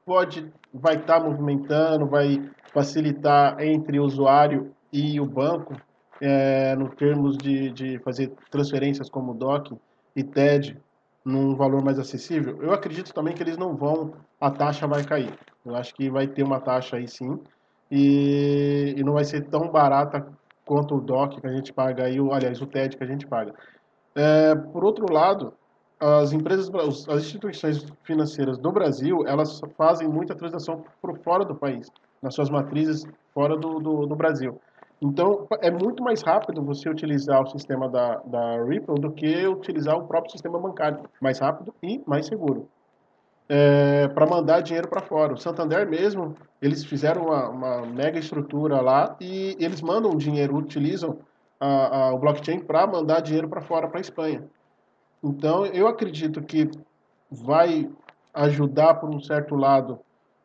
pode, 0.05 0.51
vai 0.73 0.95
estar 0.95 1.19
tá 1.19 1.25
movimentando, 1.27 2.05
vai 2.05 2.47
facilitar 2.71 3.59
entre 3.59 3.99
o 3.99 4.03
usuário 4.03 4.71
e 4.93 5.19
o 5.19 5.25
banco, 5.25 5.75
é, 6.21 6.75
no 6.75 6.89
termos 6.89 7.37
de, 7.37 7.71
de 7.71 7.99
fazer 7.99 8.31
transferências 8.51 9.09
como 9.09 9.33
DOC 9.33 9.73
e 10.15 10.23
TED 10.23 10.77
num 11.25 11.55
valor 11.55 11.83
mais 11.83 11.97
acessível. 11.97 12.61
Eu 12.61 12.71
acredito 12.71 13.13
também 13.13 13.33
que 13.33 13.41
eles 13.41 13.57
não 13.57 13.75
vão, 13.75 14.13
a 14.39 14.51
taxa 14.51 14.87
vai 14.87 15.03
cair. 15.03 15.33
Eu 15.65 15.75
acho 15.75 15.93
que 15.93 16.09
vai 16.09 16.27
ter 16.27 16.43
uma 16.43 16.59
taxa 16.59 16.97
aí 16.97 17.07
sim, 17.07 17.39
e, 17.91 18.95
e 18.97 19.03
não 19.03 19.13
vai 19.13 19.23
ser 19.23 19.41
tão 19.45 19.69
barata 19.69 20.27
quanto 20.65 20.95
o 20.95 21.01
DOC 21.01 21.41
que 21.41 21.47
a 21.47 21.55
gente 21.55 21.73
paga 21.73 22.05
aí, 22.05 22.21
o, 22.21 22.31
aliás, 22.31 22.61
o 22.61 22.67
TED 22.67 22.95
que 22.95 23.03
a 23.03 23.07
gente 23.07 23.25
paga. 23.25 23.53
É, 24.15 24.53
por 24.55 24.83
outro 24.83 25.11
lado, 25.11 25.53
as 25.99 26.31
empresas, 26.31 26.69
as 27.09 27.23
instituições 27.23 27.85
financeiras 28.03 28.57
do 28.57 28.71
Brasil, 28.71 29.25
elas 29.25 29.59
fazem 29.75 30.07
muita 30.07 30.35
transação 30.35 30.83
por 31.01 31.17
fora 31.19 31.43
do 31.43 31.55
país, 31.55 31.89
nas 32.21 32.35
suas 32.35 32.49
matrizes 32.49 33.05
fora 33.33 33.57
do, 33.57 33.79
do, 33.79 34.05
do 34.05 34.15
Brasil. 34.15 34.61
Então, 35.01 35.47
é 35.61 35.71
muito 35.71 36.03
mais 36.03 36.21
rápido 36.21 36.61
você 36.61 36.89
utilizar 36.89 37.41
o 37.41 37.47
sistema 37.47 37.89
da, 37.89 38.17
da 38.25 38.63
Ripple 38.63 38.99
do 38.99 39.11
que 39.11 39.47
utilizar 39.47 39.97
o 39.97 40.05
próprio 40.05 40.31
sistema 40.31 40.59
bancário. 40.59 40.99
Mais 41.21 41.39
rápido 41.39 41.73
e 41.81 42.01
mais 42.05 42.27
seguro 42.27 42.67
é, 43.49 44.07
para 44.09 44.27
mandar 44.27 44.61
dinheiro 44.61 44.87
para 44.87 45.01
fora. 45.01 45.33
O 45.33 45.37
Santander 45.37 45.89
mesmo, 45.89 46.35
eles 46.61 46.85
fizeram 46.85 47.25
uma, 47.25 47.49
uma, 47.49 47.85
mega 47.87 48.19
estrutura 48.19 48.79
lá 48.79 49.17
e 49.19 49.57
eles 49.59 49.81
mandam 49.81 50.15
dinheiro, 50.15 50.55
utilizam 50.55 51.19
a, 51.59 51.97
a, 51.97 52.13
o 52.13 52.19
blockchain 52.19 52.59
para 52.59 52.85
mandar 52.85 53.21
dinheiro 53.21 53.49
para 53.49 53.61
fora, 53.61 53.87
para 53.87 53.99
a 53.99 54.01
Espanha. 54.01 54.43
Então, 55.23 55.65
eu 55.65 55.87
acredito 55.87 56.41
que 56.43 56.69
vai 57.29 57.89
ajudar, 58.33 58.93
por 58.95 59.09
um 59.09 59.19
certo 59.19 59.55
lado, 59.55 59.99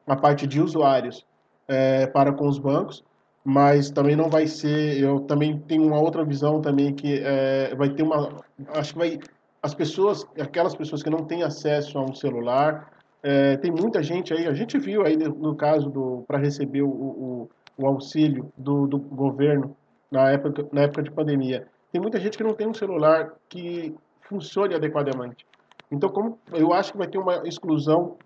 a 0.07 0.17
parte 0.17 0.47
de 0.47 0.61
usuários 0.61 1.25
é, 1.69 2.07
para 2.07 2.33
com 2.33 2.49
os 2.49 2.59
bancos, 2.59 3.05
mas 3.45 3.91
também 3.91 4.17
não 4.17 4.31
vai 4.31 4.47
ser. 4.47 4.99
Eu 4.99 5.21
também 5.21 5.59
tenho 5.61 5.87
uma 5.87 6.01
outra 6.01 6.25
visão 6.25 6.61
também 6.61 6.95
que 6.95 7.21
é, 7.23 7.75
vai 7.75 7.91
ter 7.91 8.03
uma. 8.03 8.43
Acho 8.73 8.95
que 8.95 8.99
vai 8.99 9.19
as 9.63 9.75
pessoas, 9.75 10.27
aquelas 10.39 10.75
pessoas 10.75 11.03
que 11.03 11.09
não 11.09 11.25
têm 11.25 11.43
acesso 11.43 11.99
a 11.99 12.03
um 12.03 12.15
celular, 12.15 12.91
é, 13.25 13.57
tem 13.57 13.71
muita 13.71 14.03
gente 14.03 14.35
aí, 14.35 14.47
a 14.47 14.53
gente 14.53 14.79
viu 14.79 15.03
aí 15.03 15.17
no 15.17 15.57
caso 15.57 15.89
do 15.89 16.25
para 16.29 16.37
receber 16.37 16.83
o, 16.83 16.91
o, 16.91 17.51
o 17.79 17.87
auxílio 17.87 18.53
do, 18.55 18.87
do, 18.87 18.99
governo 18.99 19.75
na 20.11 20.31
época, 20.31 20.69
na 20.71 20.83
época 20.83 21.03
de 21.03 21.11
pandemia. 21.11 21.67
Tem 21.91 21.99
muita 21.99 22.21
gente 22.21 22.37
que 22.37 22.45
não 22.45 22.53
tem 22.53 22.69
um 22.69 22.75
celular 22.75 23.33
que 23.49 23.95
funcione 24.21 24.75
adequadamente. 24.75 25.47
Então, 25.91 26.11
como 26.11 26.39
eu 26.53 26.75
acho 26.75 26.93
que 26.93 26.99
vai 26.99 27.09
ter 27.09 27.17
uma 27.17 27.49
exclusão, 27.49 28.19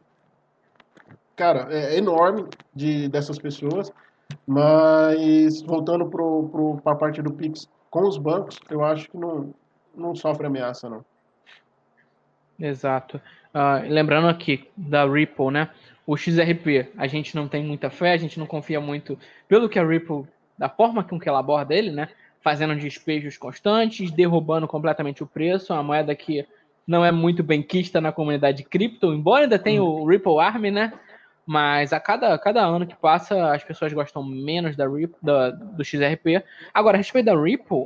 cara, 1.36 1.68
é, 1.70 1.96
enorme 1.96 2.46
de 2.74 3.08
dessas 3.08 3.38
pessoas. 3.38 3.92
Mas 4.44 5.62
voltando 5.62 6.06
para 6.82 6.92
a 6.92 6.96
parte 6.96 7.22
do 7.22 7.32
Pix 7.32 7.68
com 7.88 8.02
os 8.02 8.18
bancos, 8.18 8.58
eu 8.68 8.84
acho 8.84 9.08
que 9.10 9.16
não, 9.16 9.54
não 9.94 10.14
sofre 10.14 10.46
ameaça, 10.46 10.88
não. 10.90 11.04
Exato. 12.58 13.20
Uh, 13.54 13.88
lembrando 13.88 14.28
aqui 14.28 14.68
da 14.76 15.06
Ripple, 15.06 15.50
né? 15.50 15.70
O 16.06 16.16
XRP, 16.16 16.90
a 16.96 17.06
gente 17.06 17.36
não 17.36 17.46
tem 17.46 17.62
muita 17.62 17.90
fé, 17.90 18.12
a 18.12 18.16
gente 18.16 18.38
não 18.38 18.46
confia 18.46 18.80
muito 18.80 19.18
pelo 19.46 19.68
que 19.68 19.78
a 19.78 19.86
Ripple, 19.86 20.24
da 20.56 20.68
forma 20.68 21.04
com 21.04 21.18
que 21.18 21.28
ela 21.28 21.38
aborda 21.38 21.74
ele, 21.74 21.90
né? 21.90 22.08
Fazendo 22.40 22.74
despejos 22.74 23.36
constantes, 23.36 24.10
derrubando 24.10 24.66
completamente 24.66 25.22
o 25.22 25.26
preço, 25.26 25.72
uma 25.72 25.82
moeda 25.82 26.14
que 26.14 26.46
não 26.86 27.04
é 27.04 27.12
muito 27.12 27.42
bem 27.42 27.62
quista 27.62 28.00
na 28.00 28.10
comunidade 28.10 28.64
cripto, 28.64 29.12
embora 29.12 29.42
ainda 29.42 29.58
tenha 29.58 29.82
o 29.82 30.06
Ripple 30.06 30.38
Army, 30.40 30.70
né? 30.70 30.92
Mas 31.44 31.92
a 31.92 32.00
cada, 32.00 32.36
cada 32.38 32.64
ano 32.64 32.86
que 32.86 32.96
passa, 32.96 33.52
as 33.52 33.62
pessoas 33.62 33.92
gostam 33.92 34.22
menos 34.24 34.76
da 34.76 34.88
Ripple, 34.88 35.18
da, 35.22 35.50
do 35.50 35.84
XRP. 35.84 36.42
Agora, 36.72 36.96
a 36.96 36.98
respeito 36.98 37.26
da 37.26 37.38
Ripple, 37.38 37.84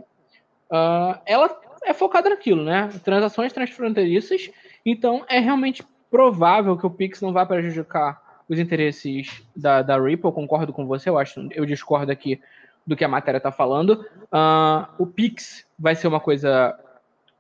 uh, 0.70 1.18
ela 1.26 1.48
é 1.84 1.92
focada 1.92 2.28
naquilo, 2.28 2.64
né? 2.64 2.88
Transações 3.04 3.52
transfronteiriças 3.52 4.50
então, 4.84 5.24
é 5.28 5.38
realmente 5.38 5.84
provável 6.10 6.76
que 6.76 6.86
o 6.86 6.90
Pix 6.90 7.20
não 7.20 7.32
vá 7.32 7.46
prejudicar 7.46 8.20
os 8.48 8.58
interesses 8.58 9.42
da, 9.54 9.80
da 9.82 9.98
Ripple. 9.98 10.32
Concordo 10.32 10.72
com 10.72 10.86
você, 10.86 11.08
eu 11.08 11.18
acho, 11.18 11.48
eu 11.52 11.64
discordo 11.64 12.10
aqui 12.10 12.40
do 12.86 12.96
que 12.96 13.04
a 13.04 13.08
matéria 13.08 13.38
está 13.38 13.52
falando. 13.52 14.04
Uh, 14.24 14.86
o 14.98 15.06
Pix 15.06 15.64
vai 15.78 15.94
ser 15.94 16.08
uma 16.08 16.20
coisa, 16.20 16.78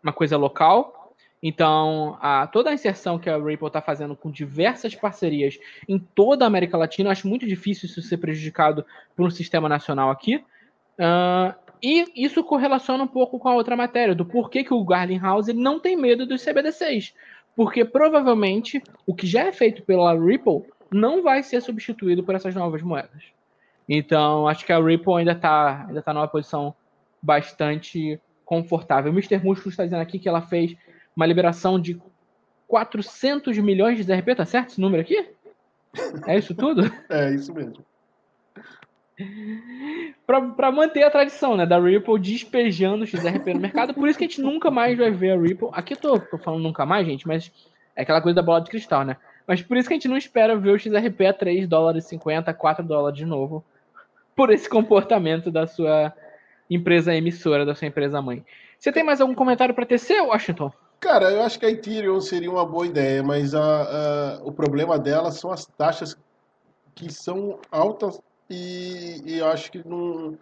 uma 0.02 0.12
coisa 0.12 0.36
local 0.36 1.14
Então, 1.42 2.16
a, 2.20 2.46
toda 2.46 2.70
a 2.70 2.74
inserção 2.74 3.18
que 3.18 3.28
a 3.28 3.36
Ripple 3.36 3.66
está 3.66 3.82
fazendo 3.82 4.14
com 4.14 4.30
diversas 4.30 4.94
parcerias 4.94 5.58
em 5.88 5.98
toda 5.98 6.44
a 6.44 6.46
América 6.46 6.76
Latina, 6.78 7.10
acho 7.10 7.26
muito 7.26 7.46
difícil 7.46 7.86
isso 7.86 8.00
ser 8.00 8.18
prejudicado 8.18 8.86
por 9.16 9.26
um 9.26 9.30
sistema 9.30 9.68
nacional 9.68 10.10
aqui. 10.10 10.36
Uh, 10.98 11.52
e 11.82 12.04
isso 12.14 12.44
correlaciona 12.44 13.02
um 13.02 13.08
pouco 13.08 13.38
com 13.38 13.48
a 13.48 13.54
outra 13.54 13.74
matéria, 13.74 14.14
do 14.14 14.24
porquê 14.24 14.62
que 14.62 14.72
o 14.72 14.84
Garlinghouse 14.84 15.52
não 15.52 15.80
tem 15.80 15.96
medo 15.96 16.24
dos 16.24 16.44
CBDCs. 16.44 17.12
Porque 17.56 17.84
provavelmente 17.84 18.80
o 19.06 19.14
que 19.14 19.26
já 19.26 19.42
é 19.42 19.52
feito 19.52 19.82
pela 19.82 20.14
Ripple 20.14 20.62
não 20.90 21.22
vai 21.22 21.42
ser 21.42 21.60
substituído 21.60 22.22
por 22.22 22.34
essas 22.34 22.54
novas 22.54 22.82
moedas. 22.82 23.24
Então, 23.88 24.46
acho 24.46 24.64
que 24.64 24.72
a 24.72 24.80
Ripple 24.80 25.14
ainda 25.14 25.32
está 25.32 25.86
ainda 25.88 26.00
tá 26.00 26.14
numa 26.14 26.28
posição 26.28 26.74
bastante 27.20 28.20
confortável. 28.44 29.10
O 29.10 29.14
Mr. 29.14 29.38
Músculo 29.44 29.70
está 29.70 29.84
dizendo 29.84 30.02
aqui 30.02 30.18
que 30.18 30.28
ela 30.28 30.42
fez 30.42 30.76
uma 31.16 31.26
liberação 31.26 31.80
de 31.80 32.00
400 32.68 33.58
milhões 33.58 33.96
de 33.96 34.04
ZRP, 34.04 34.34
tá 34.36 34.46
certo 34.46 34.70
esse 34.70 34.80
número 34.80 35.02
aqui? 35.02 35.30
É 36.26 36.38
isso 36.38 36.54
tudo? 36.54 36.82
é, 37.10 37.34
isso 37.34 37.52
mesmo. 37.52 37.84
para 40.26 40.72
manter 40.72 41.02
a 41.02 41.10
tradição, 41.10 41.56
né, 41.56 41.66
da 41.66 41.78
Ripple 41.78 42.18
despejando 42.18 43.04
o 43.04 43.06
XRP 43.06 43.54
no 43.54 43.60
mercado, 43.60 43.94
por 43.94 44.08
isso 44.08 44.18
que 44.18 44.24
a 44.24 44.28
gente 44.28 44.40
nunca 44.40 44.70
mais 44.70 44.96
vai 44.96 45.10
ver 45.10 45.32
a 45.32 45.40
Ripple. 45.40 45.68
Aqui 45.72 45.94
eu 45.94 45.98
tô, 45.98 46.18
tô 46.18 46.38
falando 46.38 46.62
nunca 46.62 46.86
mais, 46.86 47.06
gente, 47.06 47.26
mas 47.26 47.52
é 47.94 48.02
aquela 48.02 48.20
coisa 48.20 48.36
da 48.36 48.42
bola 48.42 48.60
de 48.60 48.70
cristal, 48.70 49.04
né? 49.04 49.16
Mas 49.46 49.60
por 49.60 49.76
isso 49.76 49.88
que 49.88 49.94
a 49.94 49.96
gente 49.96 50.08
não 50.08 50.16
espera 50.16 50.56
ver 50.56 50.70
o 50.70 50.78
XRP 50.78 51.26
a 51.26 51.32
3 51.32 51.66
dólares 51.68 52.06
e 52.06 52.08
50, 52.10 52.52
4 52.54 52.84
dólares 52.84 53.18
de 53.18 53.26
novo, 53.26 53.64
por 54.34 54.50
esse 54.50 54.68
comportamento 54.68 55.50
da 55.50 55.66
sua 55.66 56.12
empresa 56.70 57.14
emissora, 57.14 57.66
da 57.66 57.74
sua 57.74 57.88
empresa 57.88 58.22
mãe. 58.22 58.44
Você 58.78 58.90
tem 58.90 59.04
mais 59.04 59.20
algum 59.20 59.34
comentário 59.34 59.74
para 59.74 59.86
tecer, 59.86 60.20
Washington? 60.22 60.72
Cara, 60.98 61.30
eu 61.30 61.42
acho 61.42 61.58
que 61.58 61.66
a 61.66 61.70
Ethereum 61.70 62.20
seria 62.20 62.50
uma 62.50 62.64
boa 62.64 62.86
ideia, 62.86 63.22
mas 63.22 63.54
a, 63.54 63.60
a, 63.60 64.40
o 64.44 64.52
problema 64.52 64.98
dela 64.98 65.30
são 65.32 65.50
as 65.50 65.66
taxas 65.66 66.16
que 66.94 67.12
são 67.12 67.58
altas 67.70 68.20
e, 68.52 69.22
e 69.24 69.38
eu 69.38 69.46
acho 69.46 69.70
que 69.72 69.86
não, 69.86 70.38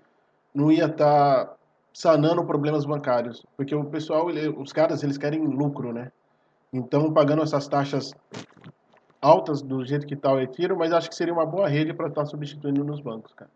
não 0.55 0.73
ia 0.73 0.87
estar 0.87 1.47
tá 1.47 1.57
sanando 1.93 2.45
problemas 2.45 2.85
bancários, 2.85 3.45
porque 3.57 3.75
o 3.75 3.85
pessoal, 3.85 4.29
ele, 4.31 4.49
os 4.49 4.73
caras, 4.73 5.03
eles 5.03 5.19
querem 5.19 5.47
lucro, 5.47 5.93
né? 5.93 6.11
Então, 6.73 7.13
pagando 7.13 7.43
essas 7.43 7.67
taxas 7.67 8.13
altas 9.21 9.61
do 9.61 9.85
jeito 9.85 10.07
que 10.07 10.15
está 10.15 10.33
o 10.33 10.41
Ethereum, 10.41 10.79
mas 10.79 10.93
acho 10.93 11.09
que 11.09 11.15
seria 11.15 11.33
uma 11.33 11.45
boa 11.45 11.69
rede 11.69 11.93
para 11.93 12.09
estar 12.09 12.23
tá 12.23 12.27
substituindo 12.27 12.85
nos 12.85 13.01
bancos, 13.01 13.33
cara. 13.35 13.51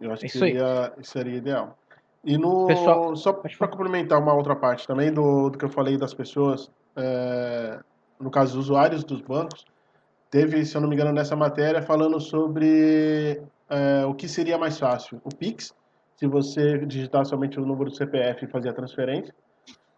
Eu 0.00 0.12
acho 0.12 0.22
que 0.22 0.28
seria, 0.28 0.92
seria 1.02 1.36
ideal. 1.36 1.76
E 2.24 2.36
no 2.36 2.66
Pessoal, 2.66 3.16
só 3.16 3.32
para 3.32 3.68
complementar 3.68 4.20
uma 4.20 4.34
outra 4.34 4.54
parte 4.54 4.86
também 4.86 5.12
do, 5.12 5.50
do 5.50 5.58
que 5.58 5.64
eu 5.64 5.68
falei 5.68 5.96
das 5.96 6.14
pessoas, 6.14 6.70
é, 6.94 7.80
no 8.20 8.30
caso 8.30 8.56
dos 8.56 8.66
usuários 8.66 9.02
dos 9.04 9.20
bancos, 9.20 9.64
teve, 10.30 10.64
se 10.64 10.76
eu 10.76 10.80
não 10.80 10.88
me 10.88 10.94
engano, 10.94 11.12
nessa 11.12 11.36
matéria 11.36 11.82
falando 11.82 12.20
sobre 12.20 13.40
é, 13.68 14.04
o 14.06 14.14
que 14.14 14.28
seria 14.28 14.58
mais 14.58 14.78
fácil, 14.78 15.20
o 15.24 15.34
Pix, 15.34 15.74
se 16.16 16.26
você 16.26 16.78
digitar 16.86 17.24
somente 17.24 17.58
o 17.58 17.64
número 17.64 17.90
do 17.90 17.96
CPF 17.96 18.44
e 18.44 18.48
fazer 18.48 18.70
a 18.70 18.72
transferência, 18.72 19.34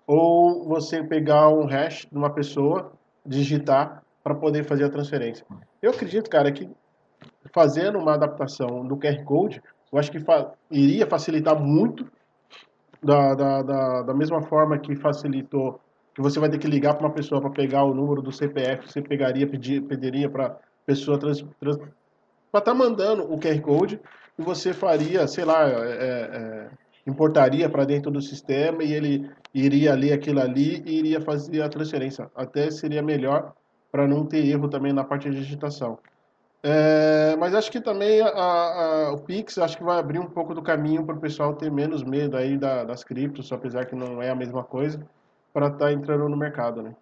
ou 0.06 0.64
você 0.64 1.02
pegar 1.02 1.48
um 1.48 1.66
hash 1.66 2.06
de 2.10 2.16
uma 2.16 2.30
pessoa, 2.30 2.92
digitar 3.24 4.02
para 4.22 4.34
poder 4.34 4.64
fazer 4.64 4.84
a 4.84 4.90
transferência. 4.90 5.46
Eu 5.80 5.90
acredito, 5.90 6.28
cara, 6.28 6.50
que 6.52 6.68
fazendo 7.52 7.98
uma 7.98 8.14
adaptação 8.14 8.86
do 8.86 8.96
QR 8.96 9.24
Code, 9.24 9.62
eu 9.92 9.98
acho 9.98 10.10
que 10.10 10.20
fa 10.20 10.52
iria 10.70 11.06
facilitar 11.06 11.58
muito, 11.58 12.06
da, 13.02 13.34
da, 13.34 13.62
da, 13.62 14.02
da, 14.02 14.14
mesma 14.14 14.42
forma 14.42 14.78
que 14.78 14.94
facilitou, 14.94 15.80
que 16.20 16.22
você 16.22 16.38
vai 16.38 16.50
ter 16.50 16.58
que 16.58 16.68
ligar 16.68 16.94
para 16.94 17.06
uma 17.06 17.14
pessoa 17.14 17.40
para 17.40 17.50
pegar 17.50 17.82
o 17.84 17.94
número 17.94 18.20
do 18.20 18.30
CPF, 18.30 18.86
você 18.86 19.00
pegaria, 19.00 19.46
pedir, 19.46 19.80
pediria 19.82 20.28
para 20.28 20.56
pessoa 20.84 21.18
trans, 21.18 21.42
trans 21.58 21.78
para 21.78 22.58
estar 22.58 22.60
tá 22.60 22.74
mandando 22.74 23.22
o 23.32 23.38
QR 23.38 23.58
Code 23.60 23.98
e 24.38 24.42
você 24.42 24.74
faria, 24.74 25.26
sei 25.26 25.44
lá, 25.44 25.66
é, 25.66 25.72
é, 25.72 26.68
importaria 27.06 27.68
para 27.70 27.84
dentro 27.84 28.10
do 28.10 28.20
sistema 28.20 28.84
e 28.84 28.92
ele 28.92 29.30
iria 29.54 29.94
ler 29.94 30.12
aquilo 30.12 30.40
ali 30.40 30.82
e 30.84 30.98
iria 30.98 31.20
fazer 31.20 31.62
a 31.62 31.68
transferência. 31.68 32.30
Até 32.36 32.70
seria 32.70 33.02
melhor 33.02 33.54
para 33.90 34.06
não 34.06 34.26
ter 34.26 34.46
erro 34.46 34.68
também 34.68 34.92
na 34.92 35.04
parte 35.04 35.30
de 35.30 35.36
digitação. 35.36 35.98
É, 36.62 37.34
mas 37.38 37.54
acho 37.54 37.72
que 37.72 37.80
também 37.80 38.20
a, 38.20 38.28
a, 38.28 39.12
o 39.14 39.22
Pix 39.22 39.56
acho 39.56 39.78
que 39.78 39.84
vai 39.84 39.98
abrir 39.98 40.18
um 40.18 40.28
pouco 40.28 40.54
do 40.54 40.60
caminho 40.60 41.02
para 41.06 41.16
o 41.16 41.20
pessoal 41.20 41.54
ter 41.54 41.70
menos 41.70 42.04
medo 42.04 42.36
aí 42.36 42.58
da, 42.58 42.84
das 42.84 43.02
criptos, 43.02 43.50
apesar 43.50 43.86
que 43.86 43.96
não 43.96 44.20
é 44.20 44.28
a 44.28 44.34
mesma 44.34 44.62
coisa, 44.62 45.00
para 45.52 45.66
estar 45.66 45.78
tá 45.78 45.92
entrando 45.92 46.28
no 46.28 46.36
mercado, 46.36 46.82
né? 46.82 46.94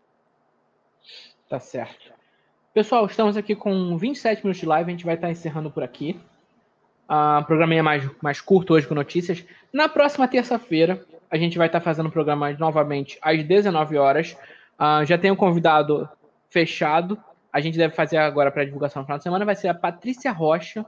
Tá 1.48 1.58
certo. 1.58 2.12
Pessoal, 2.74 3.06
estamos 3.06 3.36
aqui 3.36 3.56
com 3.56 3.96
27 3.96 4.44
minutos 4.44 4.60
de 4.60 4.66
live, 4.66 4.88
a 4.88 4.92
gente 4.92 5.04
vai 5.04 5.14
estar 5.14 5.26
tá 5.26 5.32
encerrando 5.32 5.70
por 5.70 5.82
aqui. 5.82 6.20
Uh, 7.08 7.40
o 7.40 7.44
programa 7.44 7.74
é 7.74 7.82
mais, 7.82 8.08
mais 8.22 8.40
curto 8.40 8.74
hoje 8.74 8.86
com 8.86 8.94
notícias. 8.94 9.44
Na 9.72 9.88
próxima 9.88 10.28
terça-feira, 10.28 11.02
a 11.30 11.38
gente 11.38 11.56
vai 11.56 11.66
estar 11.66 11.80
tá 11.80 11.84
fazendo 11.84 12.06
o 12.06 12.12
programa 12.12 12.52
novamente 12.52 13.18
às 13.22 13.42
19 13.42 13.96
horas. 13.96 14.36
Uh, 14.78 15.04
já 15.06 15.16
tem 15.16 15.30
um 15.30 15.36
convidado 15.36 16.08
fechado, 16.50 17.18
a 17.52 17.60
gente 17.60 17.78
deve 17.78 17.94
fazer 17.94 18.18
agora 18.18 18.50
para 18.50 18.64
divulgação 18.64 19.00
no 19.00 19.06
final 19.06 19.18
de 19.18 19.24
semana, 19.24 19.44
vai 19.44 19.56
ser 19.56 19.68
a 19.68 19.74
Patrícia 19.74 20.30
Rocha. 20.30 20.84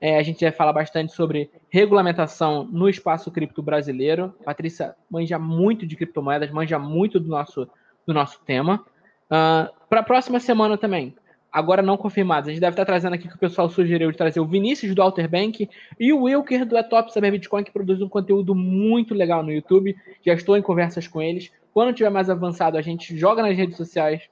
É, 0.00 0.16
a 0.16 0.22
gente 0.22 0.44
vai 0.44 0.52
falar 0.52 0.72
bastante 0.72 1.12
sobre 1.12 1.50
regulamentação 1.68 2.64
no 2.64 2.88
espaço 2.88 3.30
cripto 3.30 3.62
brasileiro. 3.62 4.34
Patrícia 4.44 4.94
manja 5.10 5.38
muito 5.38 5.86
de 5.86 5.96
criptomoedas, 5.96 6.50
manja 6.50 6.78
muito 6.78 7.18
do 7.18 7.28
nosso, 7.28 7.68
do 8.06 8.14
nosso 8.14 8.40
tema. 8.44 8.76
Uh, 8.76 9.30
ah, 9.30 9.70
para 9.90 10.00
a 10.00 10.04
próxima 10.04 10.38
semana 10.38 10.78
também, 10.78 11.14
agora 11.52 11.82
não 11.82 11.96
confirmados, 11.96 12.48
a 12.48 12.52
gente 12.52 12.60
deve 12.60 12.74
estar 12.74 12.84
trazendo 12.84 13.14
aqui 13.14 13.28
que 13.28 13.34
o 13.34 13.38
pessoal 13.38 13.68
sugeriu 13.68 14.10
de 14.10 14.16
trazer 14.16 14.38
o 14.38 14.46
Vinícius 14.46 14.94
do 14.94 15.02
Alter 15.02 15.28
Bank 15.28 15.68
e 15.98 16.12
o 16.12 16.22
Wilker 16.22 16.64
do 16.64 16.76
É 16.76 16.82
Top 16.82 17.12
Saber 17.12 17.32
Bitcoin, 17.32 17.64
que 17.64 17.72
produz 17.72 18.00
um 18.00 18.08
conteúdo 18.08 18.54
muito 18.54 19.14
legal 19.14 19.42
no 19.42 19.52
YouTube. 19.52 19.96
Já 20.24 20.32
estou 20.32 20.56
em 20.56 20.62
conversas 20.62 21.08
com 21.08 21.20
eles. 21.20 21.50
Quando 21.74 21.94
tiver 21.94 22.10
mais 22.10 22.30
avançado, 22.30 22.78
a 22.78 22.82
gente 22.82 23.16
joga 23.16 23.42
nas 23.42 23.56
redes 23.56 23.76
sociais 23.76 24.22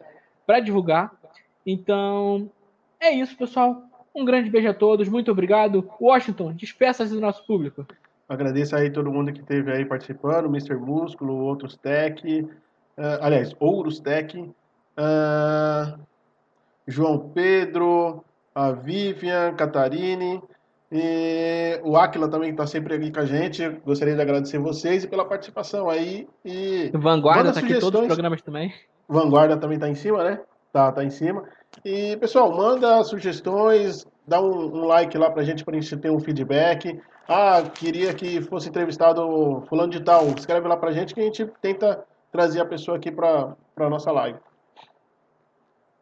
para 0.47 0.61
divulgar. 0.61 1.11
Então, 1.67 2.49
é 3.01 3.11
isso, 3.11 3.37
pessoal. 3.37 3.83
Um 4.17 4.25
grande 4.25 4.49
beijo 4.49 4.69
a 4.71 4.75
todos. 4.75 5.09
Muito 5.09 5.31
obrigado. 5.31 5.89
Washington, 6.01 6.55
despeça-se 6.55 7.13
do 7.13 7.21
nosso 7.21 7.47
público. 7.47 7.87
Agradeço 8.27 8.75
aí 8.75 8.91
todo 8.91 9.13
mundo 9.13 9.31
que 9.33 9.41
esteve 9.41 9.71
aí 9.71 9.85
participando, 9.85 10.47
Mr. 10.47 10.75
Músculo, 10.75 11.35
outros 11.35 11.77
Tech, 11.77 12.27
uh, 12.27 12.49
aliás, 13.21 13.55
Ouros 13.61 14.01
Tech, 14.01 14.37
uh, 14.39 16.01
João 16.89 17.29
Pedro, 17.29 18.25
a 18.55 18.73
Vivian, 18.73 19.55
Catarine, 19.55 20.43
e 20.91 21.79
o 21.85 21.97
Aquila 21.97 22.29
também 22.29 22.51
está 22.51 22.67
sempre 22.67 22.95
aqui 22.95 23.13
com 23.13 23.21
a 23.21 23.27
gente. 23.27 23.69
Gostaria 23.85 24.15
de 24.15 24.23
agradecer 24.23 24.59
vocês 24.59 25.05
e 25.05 25.09
pela 25.09 25.25
participação 25.25 25.91
aí. 25.91 26.27
E 26.45 26.91
Vanguarda 26.95 27.51
está 27.51 27.61
aqui 27.61 27.79
todos 27.79 28.01
os 28.01 28.07
programas 28.07 28.41
também. 28.41 28.73
Vanguarda 29.09 29.57
também 29.57 29.77
está 29.77 29.89
em 29.89 29.95
cima, 29.95 30.25
né? 30.25 30.41
Tá, 30.77 30.93
tá 30.93 31.03
em 31.03 31.09
cima. 31.09 31.43
E, 31.83 32.19
pessoal, 32.19 32.55
manda 32.55 33.03
sugestões, 33.03 34.07
dá 34.29 34.43
um, 34.43 34.77
um 34.77 34.85
like 34.85 35.17
lá 35.17 35.31
pra 35.31 35.43
gente, 35.43 35.65
pra 35.65 35.73
gente 35.73 35.97
ter 35.97 36.11
um 36.11 36.21
feedback. 36.21 37.01
Ah, 37.27 37.63
queria 37.63 38.13
que 38.13 38.43
fosse 38.43 38.69
entrevistado 38.69 39.65
fulano 39.71 39.91
de 39.91 40.05
tal. 40.05 40.27
Escreve 40.37 40.69
lá 40.69 40.77
pra 40.77 40.93
gente 40.93 41.15
que 41.15 41.21
a 41.23 41.25
gente 41.25 41.47
tenta 41.63 42.05
trazer 42.31 42.61
a 42.61 42.67
pessoa 42.67 42.99
aqui 42.99 43.11
pra, 43.11 43.57
pra 43.75 43.89
nossa 43.89 44.13
live. 44.13 44.39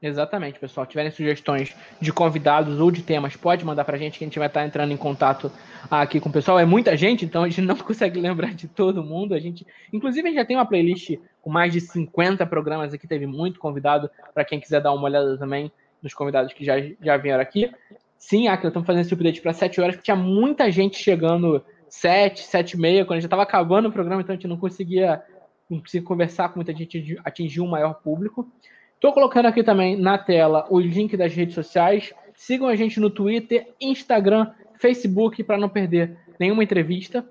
Exatamente, 0.03 0.59
pessoal. 0.59 0.85
Tiverem 0.87 1.13
sugestões 1.13 1.73
de 2.01 2.13
convidados 2.13 2.81
ou 2.81 2.91
de 2.91 3.05
temas, 3.05 3.37
pode 3.37 3.65
mandar 3.65 3.85
pra 3.85 3.97
gente 3.97 4.19
que 4.19 4.25
a 4.25 4.27
gente 4.27 4.41
vai 4.41 4.49
estar 4.49 4.67
entrando 4.67 4.93
em 4.93 4.97
contato 4.97 5.53
aqui 5.89 6.19
com 6.19 6.31
o 6.31 6.33
pessoal. 6.33 6.59
É 6.59 6.65
muita 6.65 6.97
gente, 6.97 7.25
então 7.25 7.45
a 7.45 7.49
gente 7.49 7.63
não 7.63 7.77
consegue 7.79 8.21
lembrar 8.21 8.53
de 8.55 8.67
todo 8.67 9.05
mundo. 9.05 9.35
A 9.35 9.39
gente, 9.39 9.65
inclusive, 9.93 10.27
a 10.27 10.31
gente 10.33 10.41
já 10.41 10.45
tem 10.45 10.57
uma 10.57 10.67
playlist 10.67 11.17
com 11.45 11.51
mais 11.51 11.75
de 11.75 11.81
50 11.83 12.47
programas 12.47 12.95
aqui, 12.95 13.07
teve 13.07 13.27
muito 13.27 13.61
convidado 13.61 14.11
para 14.33 14.47
quem 14.47 14.59
quiser 14.59 14.81
dar 14.81 14.95
uma 14.95 15.05
olhada 15.05 15.37
também 15.37 15.71
nos 16.03 16.15
convidados 16.15 16.55
que 16.55 16.65
já, 16.65 16.77
já 17.03 17.19
vieram 17.19 17.43
aqui. 17.43 17.71
Sim, 18.17 18.49
Aquila, 18.49 18.69
estamos 18.69 18.87
fazendo 18.87 19.03
esse 19.03 19.13
update 19.13 19.43
para 19.43 19.53
7 19.53 19.79
horas, 19.79 19.95
porque 19.95 20.07
tinha 20.07 20.17
muita 20.17 20.71
gente 20.71 20.97
chegando 20.97 21.63
7, 21.87 22.45
7 22.45 22.73
e 22.73 22.81
meia, 22.81 23.05
quando 23.05 23.21
já 23.21 23.27
estava 23.27 23.43
acabando 23.43 23.91
o 23.91 23.93
programa, 23.93 24.23
então 24.23 24.33
a 24.33 24.37
gente 24.37 24.49
não 24.49 24.57
conseguia, 24.57 25.23
não 25.69 25.81
conseguia 25.81 26.07
conversar 26.09 26.49
com 26.49 26.57
muita 26.57 26.73
gente, 26.73 27.21
atingir 27.23 27.61
um 27.61 27.67
maior 27.67 27.93
público. 27.93 28.51
Estou 28.95 29.13
colocando 29.13 29.45
aqui 29.45 29.63
também 29.63 30.01
na 30.01 30.17
tela 30.17 30.67
o 30.71 30.81
link 30.81 31.15
das 31.15 31.35
redes 31.35 31.55
sociais. 31.55 32.15
Sigam 32.35 32.69
a 32.69 32.75
gente 32.75 32.99
no 32.99 33.11
Twitter, 33.11 33.69
Instagram, 33.79 34.51
Facebook 34.79 35.45
para 35.45 35.59
não 35.59 35.69
perder 35.69 36.17
nenhuma 36.41 36.65
entrevista. 36.65 37.23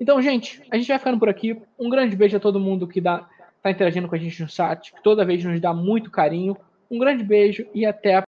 Então, 0.00 0.20
gente, 0.20 0.60
a 0.72 0.76
gente 0.76 0.88
vai 0.88 0.98
ficando 0.98 1.20
por 1.20 1.28
aqui. 1.28 1.56
Um 1.78 1.88
grande 1.88 2.16
beijo 2.16 2.36
a 2.36 2.40
todo 2.40 2.58
mundo 2.58 2.88
que 2.88 3.00
está 3.60 3.70
interagindo 3.70 4.08
com 4.08 4.14
a 4.14 4.18
gente 4.18 4.42
no 4.42 4.48
chat, 4.48 4.92
que 4.92 5.02
toda 5.02 5.24
vez 5.24 5.44
nos 5.44 5.60
dá 5.60 5.72
muito 5.72 6.10
carinho. 6.10 6.56
Um 6.90 6.98
grande 6.98 7.22
beijo 7.22 7.66
e 7.74 7.86
até 7.86 8.14
a 8.14 8.18